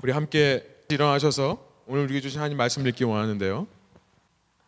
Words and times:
우리 0.00 0.12
함께 0.12 0.64
일어나셔서 0.88 1.58
오늘 1.88 2.04
우리에게 2.04 2.20
주신 2.20 2.38
하나님 2.38 2.56
말씀 2.56 2.86
읽기 2.86 3.02
원하는데요. 3.02 3.66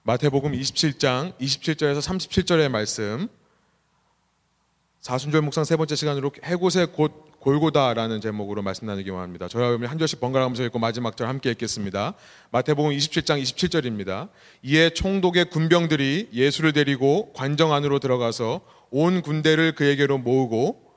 마태복음 0.03 0.53
27장 0.53 1.39
27절에서 1.39 2.01
37절의 2.01 2.69
말씀. 2.69 3.29
사순절 5.01 5.43
묵상 5.43 5.63
세 5.63 5.77
번째 5.77 5.95
시간으로 5.95 6.33
해곳의 6.43 6.89
곧 6.93 7.31
골고다라는 7.39 8.21
제목으로 8.21 8.63
말씀 8.63 8.89
나누기 8.89 9.09
원합니다. 9.11 9.47
저와 9.47 9.67
여러분이 9.67 9.89
한 9.89 9.99
절씩 9.99 10.19
번갈아 10.19 10.45
가면서 10.47 10.65
읽고 10.65 10.81
마지막 10.81 11.17
절 11.17 11.29
함께 11.29 11.53
읽겠습니다. 11.53 12.15
마태복음 12.51 12.91
27장 12.91 13.41
27절입니다. 13.41 14.31
이에 14.65 14.91
총독의 14.91 15.51
군병들이 15.51 16.31
예수를 16.33 16.73
데리고 16.73 17.33
관정 17.35 17.73
안으로 17.73 18.01
들어가서 18.01 18.63
온 18.91 19.23
군대를 19.23 19.77
그에게로 19.77 20.19
모으고 20.19 20.91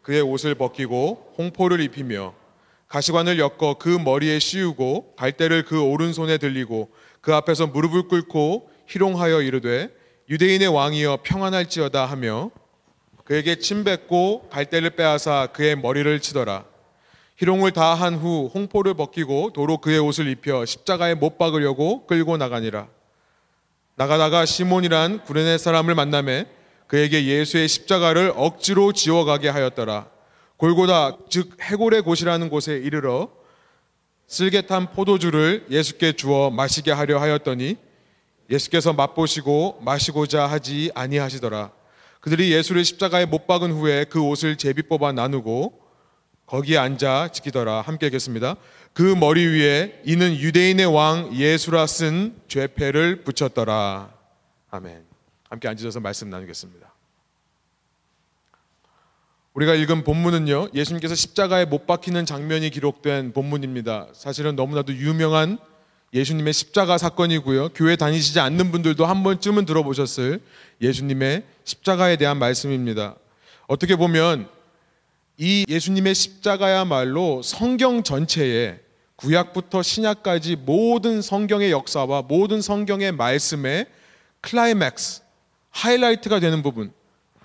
그의 0.00 0.22
옷을 0.22 0.54
벗기고 0.54 1.34
홍포를 1.36 1.80
입히며 1.80 2.39
가시관을 2.90 3.38
엮어 3.38 3.74
그 3.78 3.88
머리에 3.88 4.40
씌우고 4.40 5.14
갈대를 5.14 5.64
그 5.64 5.80
오른손에 5.80 6.38
들리고 6.38 6.90
그 7.20 7.32
앞에서 7.32 7.68
무릎을 7.68 8.08
꿇고 8.08 8.68
희롱하여 8.88 9.42
이르되 9.42 9.90
유대인의 10.28 10.66
왕이여 10.68 11.20
평안할지어다 11.22 12.04
하며 12.04 12.50
그에게 13.24 13.60
침 13.60 13.84
뱉고 13.84 14.48
갈대를 14.50 14.90
빼앗아 14.90 15.48
그의 15.52 15.76
머리를 15.76 16.18
치더라. 16.20 16.64
희롱을 17.36 17.70
다 17.70 17.94
한 17.94 18.16
후 18.16 18.50
홍포를 18.52 18.94
벗기고 18.94 19.52
도로 19.52 19.78
그의 19.78 20.00
옷을 20.00 20.26
입혀 20.26 20.64
십자가에 20.64 21.14
못 21.14 21.38
박으려고 21.38 22.06
끌고 22.08 22.38
나가니라. 22.38 22.88
나가다가 23.94 24.44
시몬이란 24.46 25.24
구레네 25.24 25.58
사람을 25.58 25.94
만남에 25.94 26.46
그에게 26.88 27.24
예수의 27.24 27.68
십자가를 27.68 28.32
억지로 28.34 28.92
지워가게 28.92 29.48
하였더라. 29.48 30.08
골고다 30.60 31.16
즉 31.30 31.56
해골의 31.62 32.02
곳이라는 32.02 32.50
곳에 32.50 32.74
이르러 32.74 33.30
쓸개탄 34.26 34.92
포도주를 34.92 35.64
예수께 35.70 36.12
주어 36.12 36.50
마시게 36.50 36.92
하려 36.92 37.18
하였더니 37.18 37.78
예수께서 38.50 38.92
맛보시고 38.92 39.80
마시고자 39.82 40.46
하지 40.46 40.90
아니하시더라. 40.94 41.70
그들이 42.20 42.52
예수를 42.52 42.84
십자가에 42.84 43.24
못 43.24 43.46
박은 43.46 43.72
후에 43.72 44.04
그 44.04 44.20
옷을 44.20 44.56
제비 44.56 44.82
뽑아 44.82 45.12
나누고 45.12 45.80
거기에 46.44 46.76
앉아 46.76 47.28
지키더라. 47.32 47.80
함께 47.80 48.06
읽겠습니다. 48.08 48.56
그 48.92 49.02
머리 49.02 49.46
위에 49.46 50.02
이는 50.04 50.36
유대인의 50.36 50.94
왕 50.94 51.34
예수라 51.34 51.86
쓴 51.86 52.34
죄패를 52.48 53.24
붙였더라. 53.24 54.12
아멘. 54.68 55.04
함께 55.48 55.68
앉으셔서 55.68 56.00
말씀 56.00 56.28
나누겠습니다. 56.28 56.99
우리가 59.54 59.74
읽은 59.74 60.04
본문은요, 60.04 60.68
예수님께서 60.74 61.16
십자가에 61.16 61.64
못 61.64 61.86
박히는 61.86 62.24
장면이 62.24 62.70
기록된 62.70 63.32
본문입니다. 63.32 64.08
사실은 64.12 64.54
너무나도 64.54 64.94
유명한 64.94 65.58
예수님의 66.14 66.52
십자가 66.52 66.98
사건이고요. 66.98 67.70
교회 67.70 67.96
다니시지 67.96 68.38
않는 68.38 68.70
분들도 68.70 69.04
한 69.06 69.22
번쯤은 69.24 69.64
들어보셨을 69.66 70.40
예수님의 70.80 71.44
십자가에 71.64 72.16
대한 72.16 72.38
말씀입니다. 72.38 73.16
어떻게 73.66 73.96
보면 73.96 74.48
이 75.36 75.64
예수님의 75.68 76.14
십자가야말로 76.14 77.42
성경 77.42 78.02
전체에 78.04 78.78
구약부터 79.16 79.82
신약까지 79.82 80.56
모든 80.56 81.22
성경의 81.22 81.72
역사와 81.72 82.22
모든 82.22 82.60
성경의 82.62 83.12
말씀의 83.12 83.86
클라이맥스, 84.42 85.22
하이라이트가 85.70 86.40
되는 86.40 86.62
부분, 86.62 86.92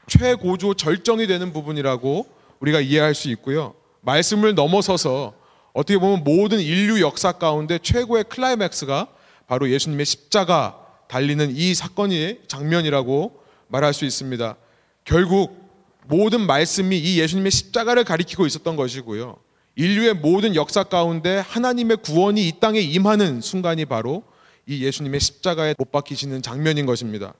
최고조 0.08 0.75
절정이 0.75 1.28
되는 1.28 1.53
부분이라고 1.53 2.28
우리가 2.59 2.80
이해할 2.80 3.16
수 3.16 3.30
있고요. 3.30 3.73
말씀을 4.02 4.56
넘어서서 4.56 5.34
어떻게 5.73 5.97
보면 5.97 6.23
모든 6.23 6.59
인류 6.59 7.02
역사 7.02 7.34
가운데 7.34 7.80
최고의 7.80 8.25
클라이맥스가 8.25 9.08
바로 9.47 9.70
예수님의 9.70 10.06
십자가 10.06 10.80
달리는 11.08 11.56
이 11.56 11.75
사건의 11.75 12.42
장면이라고 12.47 13.39
말할 13.67 13.94
수 13.94 14.06
있습니다. 14.06 14.56
결국 15.03 15.66
모든 16.07 16.41
말씀이 16.41 16.97
이 16.97 17.19
예수님의 17.19 17.51
십자가를 17.51 18.03
가리키고 18.03 18.46
있었던 18.46 18.75
것이고요. 18.75 19.38
인류의 19.75 20.13
모든 20.16 20.56
역사 20.56 20.84
가운데 20.84 21.38
하나님의 21.40 21.97
구원이 21.97 22.47
이 22.47 22.53
땅에 22.59 22.80
임하는 22.80 23.41
순간이 23.41 23.85
바로 23.85 24.24
이 24.66 24.84
예수님의 24.84 25.19
십자가에 25.19 25.75
못 25.78 25.91
박히시는 25.91 26.41
장면인 26.41 26.85
것입니다. 26.85 27.34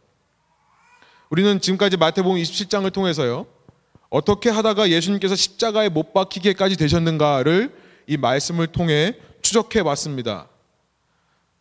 우리는 1.30 1.59
지금까지 1.59 1.97
마태복음 1.97 2.38
27장을 2.38 2.91
통해서요. 2.91 3.46
어떻게 4.09 4.50
하다가 4.50 4.90
예수님께서 4.90 5.36
십자가에 5.36 5.90
못 5.90 6.13
박히게까지 6.13 6.78
되셨는가를 6.78 7.75
이 8.08 8.18
말씀을 8.18 8.68
통해 8.68 9.16
추적해 9.41 9.84
봤습니다. 9.84 10.47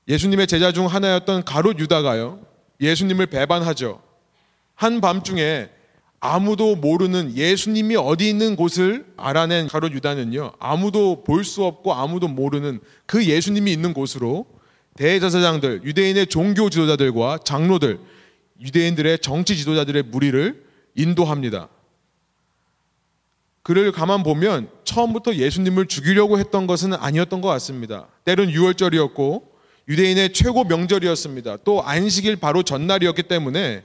예수님의 0.08 0.46
제자 0.46 0.72
중 0.72 0.86
하나였던 0.86 1.44
가롯 1.44 1.78
유다가요. 1.78 2.40
예수님을 2.80 3.26
배반하죠. 3.26 4.02
한 4.74 5.00
밤중에 5.00 5.70
아무도 6.20 6.76
모르는 6.76 7.36
예수님이 7.36 7.96
어디 7.96 8.28
있는 8.28 8.56
곳을 8.56 9.06
알아낸 9.16 9.68
가롯 9.68 9.92
유다는요. 9.92 10.52
아무도 10.58 11.22
볼 11.24 11.44
수 11.44 11.64
없고 11.64 11.92
아무도 11.94 12.28
모르는 12.28 12.80
그 13.06 13.24
예수님이 13.26 13.72
있는 13.72 13.92
곳으로 13.92 14.46
대제사장들, 14.96 15.82
유대인의 15.84 16.28
종교 16.28 16.70
지도자들과 16.70 17.38
장로들, 17.44 17.98
유대인들의 18.60 19.18
정치 19.20 19.56
지도자들의 19.56 20.04
무리를 20.04 20.64
인도합니다. 20.94 21.68
그를 23.62 23.92
가만 23.92 24.22
보면 24.22 24.68
처음부터 24.84 25.36
예수님을 25.36 25.86
죽이려고 25.86 26.38
했던 26.38 26.66
것은 26.66 26.92
아니었던 26.92 27.40
것 27.40 27.48
같습니다. 27.48 28.08
때는 28.24 28.48
6월절이었고 28.48 29.42
유대인의 29.88 30.32
최고 30.32 30.64
명절이었습니다. 30.64 31.58
또 31.64 31.82
안식일 31.82 32.36
바로 32.36 32.62
전날이었기 32.62 33.24
때문에 33.24 33.82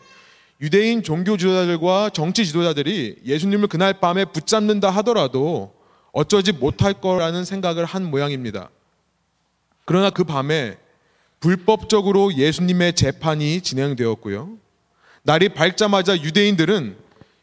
유대인 0.62 1.02
종교 1.02 1.38
지도자들과 1.38 2.10
정치 2.10 2.46
지도자들이 2.46 3.20
예수님을 3.26 3.70
그날 3.70 4.00
밤에 4.00 4.26
붙잡는다 4.26 4.90
하더라도 4.90 5.74
어쩌지 6.12 6.52
못할 6.52 6.94
거라는 6.94 7.46
생각을 7.46 7.86
한 7.86 8.04
모양입니다. 8.04 8.70
그러나 9.86 10.10
그 10.10 10.26
밤에 10.26 10.78
불법적으로 11.40 12.34
예수님의 12.34 12.94
재판이 12.94 13.62
진행되었고요. 13.62 14.58
날이 15.24 15.50
밝자마자 15.50 16.22
유대인들은 16.22 16.98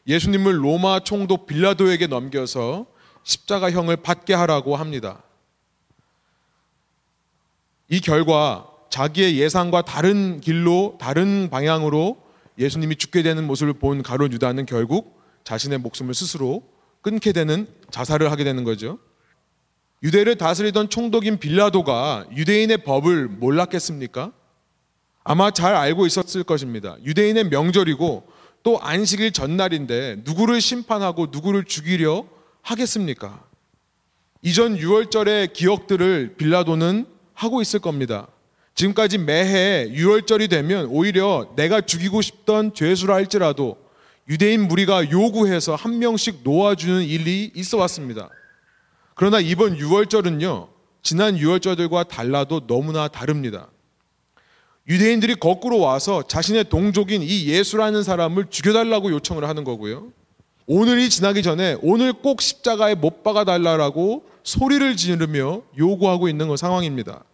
예수님을 0.07 0.65
로마 0.65 1.01
총독 1.01 1.47
빌라도에게 1.47 2.07
넘겨서 2.07 2.87
십자가형을 3.25 3.97
받게 3.97 4.34
하라고 4.34 4.77
합니다. 4.77 5.23
이 7.89 8.01
결과 8.01 8.69
자기의 8.91 9.39
예상과 9.39 9.83
다른 9.83 10.41
길로 10.41 10.97
다른 11.01 11.49
방향으로 11.51 12.23
예수님이 12.59 12.97
죽게 12.97 13.23
되는 13.23 13.47
모습을 13.47 13.75
본 13.75 14.03
가론 14.03 14.33
유다는 14.33 14.67
결국 14.67 15.21
자신의 15.45 15.78
목숨을 15.78 16.15
스스로 16.15 16.63
끊게 17.03 17.33
되는 17.33 17.69
자살을 17.91 18.31
하게 18.31 18.45
되는 18.45 18.65
거죠. 18.65 18.99
유대를 20.03 20.37
다스리던 20.37 20.91
총독인 20.91 21.39
빌라도가 21.39 22.27
유대인의 22.34 22.79
법을 22.79 23.29
몰랐겠습니까? 23.29 24.33
아마 25.25 25.51
잘 25.51 25.75
알고 25.75 26.07
있었을 26.07 26.45
것입니다. 26.45 26.97
유대인의 27.05 27.49
명절이고 27.49 28.29
또 28.62 28.81
안식일 28.81 29.33
전날인데 29.33 30.23
누구를 30.25 30.61
심판하고 30.61 31.29
누구를 31.33 31.65
죽이려 31.65 32.27
하겠습니까? 32.62 33.45
이전 34.43 34.77
6월절의 34.77 35.53
기억들을 35.53 36.34
빌라도는 36.37 37.07
하고 37.34 37.63
있을 37.63 37.81
겁니다. 37.81 38.28
지금까지 38.75 39.19
매해 39.19 39.89
6월절이 39.91 40.51
되면 40.51 40.87
오히려 40.87 41.53
내가 41.57 41.81
죽이고 41.81 42.21
싶던 42.21 42.75
죄수라 42.75 43.15
할지라도 43.15 43.78
유대인 44.28 44.69
무리가 44.69 45.11
요구해서 45.11 45.75
한 45.75 45.99
명씩 45.99 46.41
놓아주는 46.43 47.03
일이 47.03 47.51
있어 47.55 47.78
왔습니다. 47.78 48.28
그러나 49.16 49.41
이번 49.41 49.78
6월절은요, 49.78 50.69
지난 51.03 51.37
6월절들과 51.37 52.07
달라도 52.07 52.66
너무나 52.66 53.09
다릅니다. 53.09 53.68
유대인들이 54.89 55.36
거꾸로 55.36 55.80
와서 55.80 56.22
자신의 56.22 56.65
동족인 56.68 57.22
이 57.22 57.47
예수라는 57.47 58.03
사람을 58.03 58.51
죽여달라고 58.51 59.10
요청을 59.10 59.48
하는 59.48 59.65
거고요. 59.65 60.13
오늘이 60.66 61.09
지나기 61.09 61.42
전에 61.42 61.78
오늘 61.80 62.13
꼭 62.13 62.42
십자가에 62.42 62.95
못 62.95 63.22
박아 63.22 63.45
달라라고 63.45 64.27
소리를 64.45 64.97
지르며 64.97 65.62
요구하고 65.78 66.28
있는 66.28 66.48
그 66.48 66.59
상황입니다. 66.59 67.24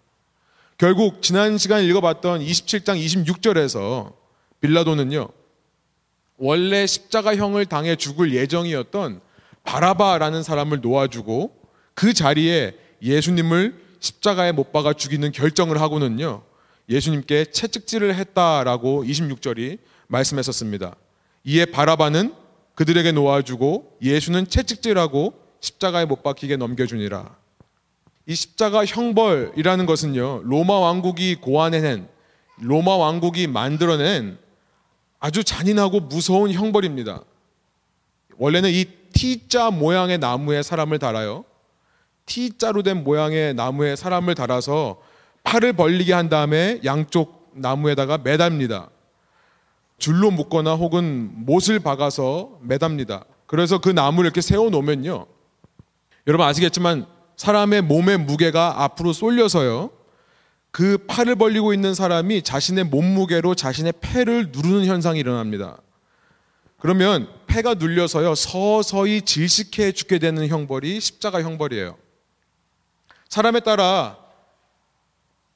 결국 0.78 1.20
지난 1.20 1.58
시간 1.58 1.82
읽어봤던 1.82 2.42
27장 2.42 3.04
26절에서 3.04 4.12
빌라도는요, 4.60 5.28
원래 6.38 6.86
십자가형을 6.86 7.66
당해 7.66 7.96
죽을 7.96 8.32
예정이었던 8.32 9.20
바라바라는 9.64 10.44
사람을 10.44 10.80
놓아주고 10.80 11.61
그 11.94 12.12
자리에 12.12 12.76
예수님을 13.02 13.82
십자가에 14.00 14.52
못 14.52 14.72
박아 14.72 14.94
죽이는 14.94 15.32
결정을 15.32 15.80
하고는요, 15.80 16.42
예수님께 16.88 17.46
채찍질을 17.46 18.14
했다라고 18.14 19.04
26절이 19.04 19.78
말씀했었습니다. 20.08 20.96
이에 21.44 21.64
바라바는 21.64 22.34
그들에게 22.74 23.12
놓아주고 23.12 23.98
예수는 24.02 24.48
채찍질하고 24.48 25.34
십자가에 25.60 26.04
못 26.04 26.22
박히게 26.22 26.56
넘겨주니라. 26.56 27.36
이 28.26 28.34
십자가 28.34 28.84
형벌이라는 28.84 29.86
것은요, 29.86 30.42
로마 30.44 30.78
왕국이 30.78 31.36
고안해낸, 31.36 32.08
로마 32.58 32.96
왕국이 32.96 33.46
만들어낸 33.46 34.38
아주 35.18 35.44
잔인하고 35.44 36.00
무서운 36.00 36.52
형벌입니다. 36.52 37.22
원래는 38.38 38.70
이 38.70 38.86
T자 39.12 39.70
모양의 39.70 40.18
나무에 40.18 40.62
사람을 40.62 40.98
달아요. 40.98 41.44
T자로 42.26 42.82
된 42.82 43.04
모양의 43.04 43.54
나무에 43.54 43.96
사람을 43.96 44.34
달아서 44.34 45.00
팔을 45.44 45.72
벌리게 45.72 46.12
한 46.12 46.28
다음에 46.28 46.80
양쪽 46.84 47.50
나무에다가 47.54 48.18
매답니다. 48.18 48.90
줄로 49.98 50.30
묶거나 50.30 50.74
혹은 50.74 51.30
못을 51.34 51.78
박아서 51.80 52.58
매답니다. 52.62 53.24
그래서 53.46 53.78
그 53.78 53.88
나무를 53.88 54.28
이렇게 54.28 54.40
세워 54.40 54.70
놓으면요. 54.70 55.26
여러분 56.26 56.46
아시겠지만 56.46 57.06
사람의 57.36 57.82
몸의 57.82 58.18
무게가 58.18 58.82
앞으로 58.82 59.12
쏠려서요. 59.12 59.90
그 60.70 60.98
팔을 61.06 61.36
벌리고 61.36 61.74
있는 61.74 61.94
사람이 61.94 62.42
자신의 62.42 62.84
몸무게로 62.84 63.54
자신의 63.54 63.92
폐를 64.00 64.50
누르는 64.52 64.86
현상이 64.86 65.20
일어납니다. 65.20 65.78
그러면 66.78 67.28
폐가 67.46 67.74
눌려서요 67.74 68.34
서서히 68.34 69.22
질식해 69.22 69.92
죽게 69.92 70.18
되는 70.18 70.48
형벌이 70.48 70.98
십자가 71.00 71.42
형벌이에요. 71.42 71.96
사람에 73.32 73.60
따라 73.60 74.18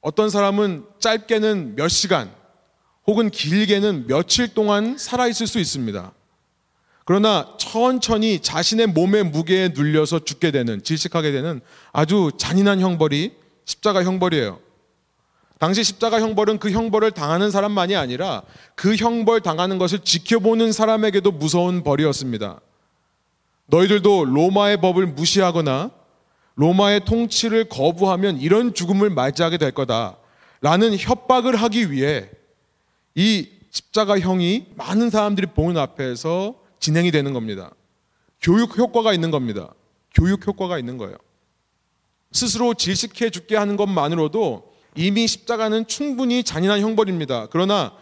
어떤 0.01 0.31
사람은 0.31 0.87
짧게는 0.97 1.75
몇 1.75 1.89
시간 1.89 2.31
혹은 3.05 3.29
길게는 3.29 4.07
며칠 4.07 4.47
동안 4.55 4.97
살아있을 4.97 5.45
수 5.45 5.59
있습니다. 5.59 6.11
그러나 7.05 7.55
천천히 7.59 8.39
자신의 8.39 8.87
몸의 8.87 9.25
무게에 9.25 9.69
눌려서 9.75 10.25
죽게 10.25 10.49
되는, 10.49 10.81
질식하게 10.81 11.31
되는 11.31 11.61
아주 11.93 12.31
잔인한 12.35 12.79
형벌이 12.79 13.35
십자가 13.65 14.03
형벌이에요. 14.03 14.59
당시 15.59 15.83
십자가 15.83 16.19
형벌은 16.19 16.57
그 16.57 16.71
형벌을 16.71 17.11
당하는 17.11 17.51
사람만이 17.51 17.95
아니라 17.95 18.41
그 18.73 18.95
형벌 18.95 19.41
당하는 19.41 19.77
것을 19.77 19.99
지켜보는 19.99 20.71
사람에게도 20.71 21.31
무서운 21.31 21.83
벌이었습니다. 21.83 22.59
너희들도 23.67 24.25
로마의 24.25 24.81
법을 24.81 25.05
무시하거나 25.05 25.91
로마의 26.57 27.05
통치를 27.05 27.69
거부하면 27.69 28.39
이런 28.39 28.73
죽음을 28.73 29.09
맞이하게 29.11 29.57
될 29.57 29.71
거다. 29.71 30.17
라는 30.61 30.97
협박을 30.97 31.55
하기 31.55 31.91
위해 31.91 32.29
이 33.15 33.47
십자가형이 33.69 34.65
많은 34.75 35.11
사람들이 35.11 35.47
보는 35.47 35.79
앞에서 35.79 36.55
진행이 36.79 37.11
되는 37.11 37.33
겁니다. 37.33 37.71
교육 38.41 38.77
효과가 38.77 39.13
있는 39.13 39.29
겁니다. 39.29 39.73
교육 40.13 40.45
효과가 40.45 40.79
있는 40.79 40.97
거예요. 40.97 41.15
스스로 42.31 42.73
질식해 42.73 43.29
죽게 43.29 43.55
하는 43.55 43.77
것만으로도 43.77 44.73
이미 44.95 45.27
십자가는 45.27 45.85
충분히 45.85 46.43
잔인한 46.43 46.81
형벌입니다. 46.81 47.47
그러나 47.51 47.93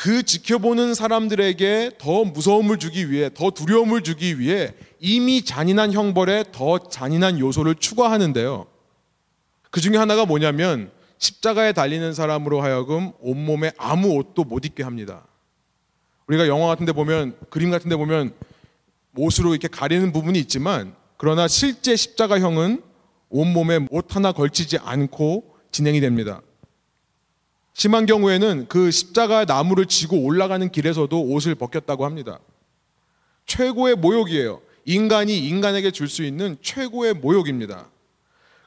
그 0.00 0.22
지켜보는 0.22 0.94
사람들에게 0.94 1.90
더 1.98 2.24
무서움을 2.24 2.78
주기 2.78 3.10
위해, 3.10 3.28
더 3.34 3.50
두려움을 3.50 4.00
주기 4.00 4.38
위해 4.38 4.72
이미 4.98 5.42
잔인한 5.44 5.92
형벌에 5.92 6.44
더 6.52 6.78
잔인한 6.78 7.38
요소를 7.38 7.74
추가하는데요. 7.74 8.66
그 9.70 9.82
중에 9.82 9.98
하나가 9.98 10.24
뭐냐면 10.24 10.90
십자가에 11.18 11.74
달리는 11.74 12.14
사람으로 12.14 12.62
하여금 12.62 13.12
온몸에 13.20 13.72
아무 13.76 14.14
옷도 14.14 14.44
못 14.44 14.64
입게 14.64 14.82
합니다. 14.82 15.26
우리가 16.28 16.48
영화 16.48 16.68
같은 16.68 16.86
데 16.86 16.92
보면, 16.92 17.36
그림 17.50 17.70
같은 17.70 17.90
데 17.90 17.96
보면 17.96 18.32
옷으로 19.18 19.50
이렇게 19.50 19.68
가리는 19.68 20.12
부분이 20.12 20.38
있지만 20.38 20.94
그러나 21.18 21.46
실제 21.46 21.94
십자가형은 21.94 22.82
온몸에 23.28 23.80
옷 23.90 24.16
하나 24.16 24.32
걸치지 24.32 24.78
않고 24.78 25.56
진행이 25.72 26.00
됩니다. 26.00 26.40
심한 27.72 28.06
경우에는 28.06 28.66
그 28.68 28.90
십자가 28.90 29.44
나무를 29.44 29.86
지고 29.86 30.22
올라가는 30.22 30.70
길에서도 30.70 31.22
옷을 31.22 31.54
벗겼다고 31.54 32.04
합니다. 32.04 32.40
최고의 33.46 33.96
모욕이에요. 33.96 34.60
인간이 34.84 35.38
인간에게 35.38 35.90
줄 35.90 36.08
수 36.08 36.22
있는 36.24 36.56
최고의 36.62 37.14
모욕입니다. 37.14 37.86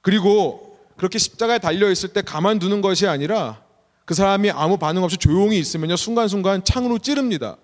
그리고 0.01 0.77
그렇게 0.97 1.17
십자가에 1.17 1.59
달려 1.59 1.89
있을 1.91 2.09
때 2.09 2.21
가만두는 2.21 2.81
것이 2.81 3.07
아니라 3.07 3.61
그 4.05 4.13
사람이 4.13 4.51
아무 4.51 4.77
반응 4.77 5.03
없이 5.03 5.17
조용히 5.17 5.57
있으면요 5.59 5.95
순간순간 5.95 6.63
창으로 6.63 6.99
찌릅니다. 6.99 7.57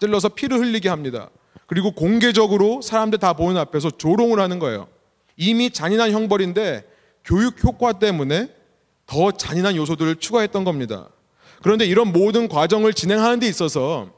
찔러서 0.00 0.30
피를 0.30 0.58
흘리게 0.58 0.88
합니다. 0.88 1.30
그리고 1.66 1.92
공개적으로 1.92 2.82
사람들 2.82 3.18
다 3.18 3.32
보는 3.32 3.56
앞에서 3.58 3.90
조롱을 3.90 4.38
하는 4.40 4.58
거예요. 4.58 4.88
이미 5.36 5.70
잔인한 5.70 6.10
형벌인데 6.10 6.84
교육 7.24 7.62
효과 7.64 7.92
때문에 7.92 8.48
더 9.06 9.30
잔인한 9.32 9.76
요소들을 9.76 10.16
추가했던 10.16 10.64
겁니다. 10.64 11.08
그런데 11.62 11.84
이런 11.84 12.12
모든 12.12 12.48
과정을 12.48 12.94
진행하는 12.94 13.40
데 13.40 13.46
있어서 13.46 14.10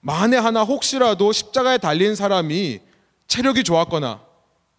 만에 0.00 0.36
하나 0.36 0.62
혹시라도 0.62 1.32
십자가에 1.32 1.78
달린 1.78 2.14
사람이 2.14 2.80
체력이 3.26 3.64
좋았거나 3.64 4.20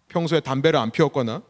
평소에 0.08 0.40
담배를 0.40 0.78
안 0.78 0.90
피웠거나 0.90 1.42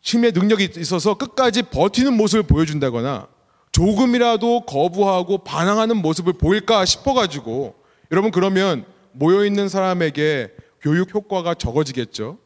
힘의 0.00 0.32
능력이 0.32 0.70
있어서 0.78 1.14
끝까지 1.14 1.62
버티는 1.62 2.16
모습을 2.16 2.42
보여준다거나 2.42 3.28
조금이라도 3.70 4.62
거부하고 4.62 5.38
반항하는 5.38 5.96
모습을 5.96 6.34
보일까 6.34 6.84
싶어가지고 6.84 7.74
여러분 8.10 8.30
그러면 8.30 8.84
모여있는 9.12 9.68
사람에게 9.68 10.52
교육 10.80 11.14
효과가 11.14 11.54
적어지겠죠. 11.54 12.38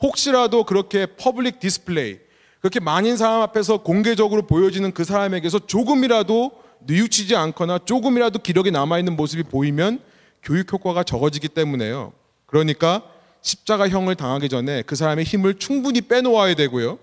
혹시라도 0.00 0.64
그렇게 0.64 1.06
public 1.06 1.60
display 1.60 2.18
그렇게 2.64 2.80
많은 2.80 3.18
사람 3.18 3.42
앞에서 3.42 3.82
공개적으로 3.82 4.40
보여지는 4.46 4.92
그 4.92 5.04
사람에게서 5.04 5.66
조금이라도 5.66 6.50
뉘우치지 6.86 7.36
않거나 7.36 7.80
조금이라도 7.80 8.38
기력이 8.38 8.70
남아있는 8.70 9.16
모습이 9.16 9.42
보이면 9.42 10.00
교육 10.42 10.72
효과가 10.72 11.02
적어지기 11.02 11.48
때문에요. 11.48 12.14
그러니까 12.46 13.02
십자가형을 13.42 14.14
당하기 14.14 14.48
전에 14.48 14.80
그 14.80 14.96
사람의 14.96 15.26
힘을 15.26 15.58
충분히 15.58 16.00
빼놓아야 16.00 16.54
되고요. 16.54 16.98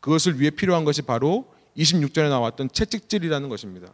그것을 0.00 0.40
위해 0.40 0.50
필요한 0.50 0.84
것이 0.84 1.00
바로 1.00 1.46
26절에 1.78 2.28
나왔던 2.28 2.68
채찍질이라는 2.70 3.48
것입니다. 3.48 3.88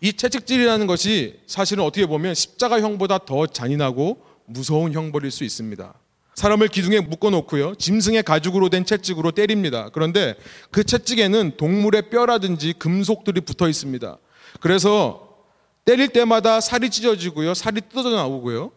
이 0.00 0.14
채찍질이라는 0.14 0.86
것이 0.86 1.38
사실은 1.46 1.84
어떻게 1.84 2.06
보면 2.06 2.34
십자가형보다 2.34 3.26
더 3.26 3.46
잔인하고 3.46 4.22
무서운 4.46 4.94
형벌일 4.94 5.30
수 5.30 5.44
있습니다. 5.44 5.92
사람을 6.36 6.68
기둥에 6.68 7.00
묶어 7.00 7.30
놓고요. 7.30 7.76
짐승의 7.76 8.22
가죽으로 8.22 8.68
된 8.68 8.84
채찍으로 8.84 9.32
때립니다. 9.32 9.88
그런데 9.92 10.34
그 10.70 10.84
채찍에는 10.84 11.56
동물의 11.56 12.10
뼈라든지 12.10 12.74
금속들이 12.74 13.40
붙어 13.40 13.68
있습니다. 13.68 14.18
그래서 14.60 15.38
때릴 15.86 16.08
때마다 16.08 16.60
살이 16.60 16.90
찢어지고요. 16.90 17.54
살이 17.54 17.80
뜯어져 17.80 18.10
나오고요. 18.10 18.70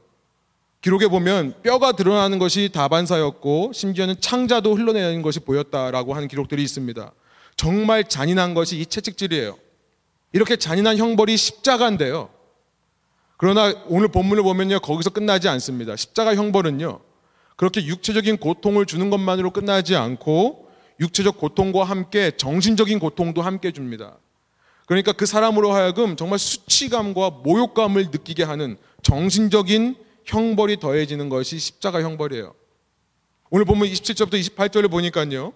기록에 0.82 1.10
보면 1.10 1.56
뼈가 1.62 1.92
드러나는 1.92 2.40
것이 2.40 2.70
다반사였고 2.74 3.74
심지어는 3.74 4.22
창자도 4.22 4.76
흘러내는 4.76 5.22
것이 5.22 5.42
보였다라고 5.42 6.14
하는 6.14 6.30
기록들이 6.30 6.64
있습니다. 6.64 7.12
정말 7.58 8.08
잔인한 8.08 8.54
것이 8.54 8.80
이 8.80 8.86
채찍질이에요. 8.86 9.58
이렇게 10.32 10.56
잔인한 10.56 10.96
형벌이 10.96 11.36
십자가인데요. 11.36 12.30
그러나 13.36 13.74
오늘 13.88 14.08
본문을 14.08 14.44
보면요. 14.44 14.80
거기서 14.80 15.10
끝나지 15.10 15.50
않습니다. 15.50 15.98
십자가 15.98 16.36
형벌은요. 16.36 17.09
그렇게 17.60 17.84
육체적인 17.84 18.38
고통을 18.38 18.86
주는 18.86 19.10
것만으로 19.10 19.52
끝나지 19.52 19.98
않고 19.98 20.70
육체적 21.02 21.38
고통과 21.38 21.84
함께 21.84 22.32
정신적인 22.32 23.00
고통도 23.00 23.42
함께 23.42 23.74
줍니다. 23.74 24.16
그러니까 24.86 25.12
그 25.12 25.26
사람으로 25.26 25.74
하여금 25.74 26.16
정말 26.16 26.40
수치감과 26.40 27.42
모욕감을 27.44 28.12
느끼게 28.12 28.44
하는 28.44 28.78
정신적인 29.04 29.98
형벌이 30.24 30.80
더해지는 30.80 31.28
것이 31.28 31.60
십자가 31.60 32.02
형벌이에요. 32.02 32.56
오늘 33.50 33.66
보면 33.66 33.90
27절부터 33.90 34.40
28절을 34.56 34.90
보니까요. 34.90 35.52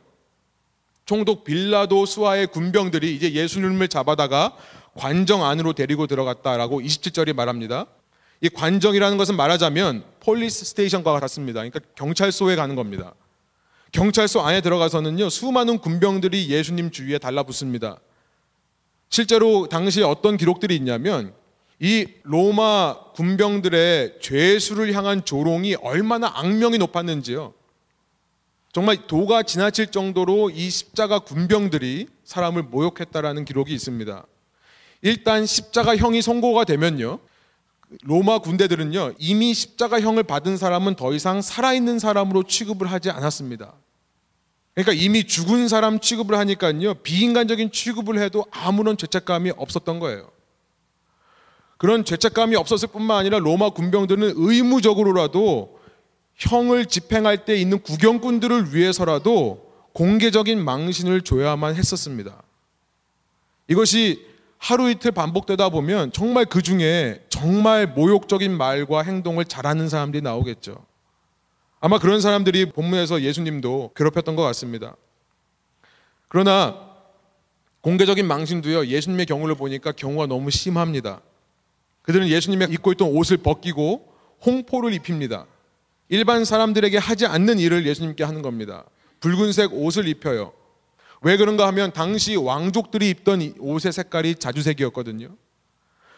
총독 1.06 1.46
빌라도 1.46 2.06
수하의 2.06 2.48
군병들이 2.48 3.16
이제 3.16 3.32
예수님을 3.32 3.88
잡아다가 3.88 4.58
관정 4.96 5.46
안으로 5.46 5.72
데리고 5.72 6.08
들어갔다라고 6.08 6.82
27절이 6.82 7.34
말합니다. 7.34 7.86
이 8.42 8.50
관정이라는 8.50 9.18
것은 9.18 9.38
말하자면 9.38 10.04
police 10.24 10.66
station과 10.66 11.20
같습니다. 11.20 11.60
그러니까 11.60 11.80
경찰서에 11.96 12.56
가는 12.56 12.76
겁니다. 12.76 13.14
경찰서 13.92 14.42
안에 14.42 14.62
들어가서는요 14.62 15.30
수많은 15.30 15.78
군병들이 15.80 16.50
예수님 16.50 16.92
주위에 16.92 17.18
달라붙습니다. 17.18 18.00
실제로 19.10 19.68
당시에 19.68 20.04
어떤 20.04 20.38
기록들이 20.38 20.76
있냐면 20.76 21.34
이 21.80 22.08
로마 22.24 22.98
군병들의 23.14 24.20
죄수를 24.22 24.94
향한 24.94 25.26
조롱이 25.26 25.76
얼마나 25.76 26.32
악명이 26.34 26.78
높았는지요. 26.78 27.54
정말 28.72 29.06
도가 29.06 29.44
지나칠 29.44 29.88
정도로 29.88 30.50
이 30.50 30.70
십자가 30.70 31.20
군병들이 31.20 32.08
사람을 32.24 32.64
모욕했다라는 32.64 33.46
기록이 33.46 33.74
있습니다. 33.74 34.26
일단 35.04 35.46
십자가 35.46 35.96
형이 35.96 36.22
선고가 36.24 36.64
되면요. 36.64 37.20
로마 38.02 38.40
군대들은요, 38.40 39.14
이미 39.20 39.54
십자가형을 39.54 40.24
받은 40.24 40.58
사람은 40.58 40.96
더 40.96 41.14
이상 41.14 41.42
살아있는 41.42 42.00
사람으로 42.00 42.44
취급을 42.44 42.92
하지 42.92 43.10
않았습니다. 43.10 43.74
그러니까 44.74 44.94
이미 44.94 45.24
죽은 45.26 45.68
사람 45.68 46.00
취급을 46.00 46.38
하니까요. 46.38 46.96
비인간적인 46.96 47.72
취급을 47.72 48.20
해도 48.20 48.46
아무런 48.50 48.98
죄책감이 48.98 49.52
없었던 49.56 50.00
거예요. 50.00 50.30
그런 51.78 52.06
죄책감이 52.06 52.56
없었을 52.56 52.90
뿐만 52.90 53.18
아니라 53.18 53.40
로마 53.40 53.70
군병들은 53.70 54.34
의무적으로라도 54.36 55.80
형을 56.36 56.88
집행할 56.88 57.46
때 57.46 57.56
있는 57.56 57.82
구경꾼들을 57.82 58.74
위해서라도 58.74 59.72
공개적인 59.94 60.64
망신을 60.64 61.22
줘야만 61.22 61.76
했었습니다. 61.76 62.42
이것이 63.68 64.26
하루 64.64 64.90
이틀 64.90 65.12
반복되다 65.12 65.68
보면 65.68 66.14
정말 66.14 66.46
그 66.46 66.62
중에 66.62 67.22
정말 67.28 67.86
모욕적인 67.86 68.56
말과 68.56 69.02
행동을 69.02 69.44
잘하는 69.44 69.90
사람들이 69.90 70.22
나오겠죠. 70.22 70.86
아마 71.82 72.00
그런 72.00 72.22
사람들이 72.22 72.68
본문에서 72.68 73.24
예수님도 73.24 73.92
괴롭혔던 73.94 74.38
것 74.38 74.44
같습니다. 74.44 74.96
그러나 76.30 76.80
공개적인 77.82 78.26
망신도요, 78.26 78.86
예수님의 78.86 79.26
경우를 79.26 79.56
보니까 79.56 79.92
경우가 79.92 80.28
너무 80.28 80.50
심합니다. 80.50 81.20
그들은 82.04 82.30
예수님의 82.30 82.70
입고 82.72 82.94
있던 82.94 83.10
옷을 83.10 83.36
벗기고 83.36 84.14
홍포를 84.46 84.94
입힙니다. 84.94 85.46
일반 86.08 86.46
사람들에게 86.46 87.00
하지 87.00 87.26
않는 87.26 87.60
일을 87.60 87.86
예수님께 87.86 88.24
하는 88.24 88.42
겁니다. 88.42 88.86
붉은색 89.20 89.74
옷을 89.74 90.08
입혀요. 90.08 90.54
왜 91.24 91.38
그런가 91.38 91.66
하면 91.68 91.92
당시 91.94 92.36
왕족들이 92.36 93.10
입던 93.10 93.56
옷의 93.60 93.94
색깔이 93.94 94.36
자주색이었거든요. 94.36 95.30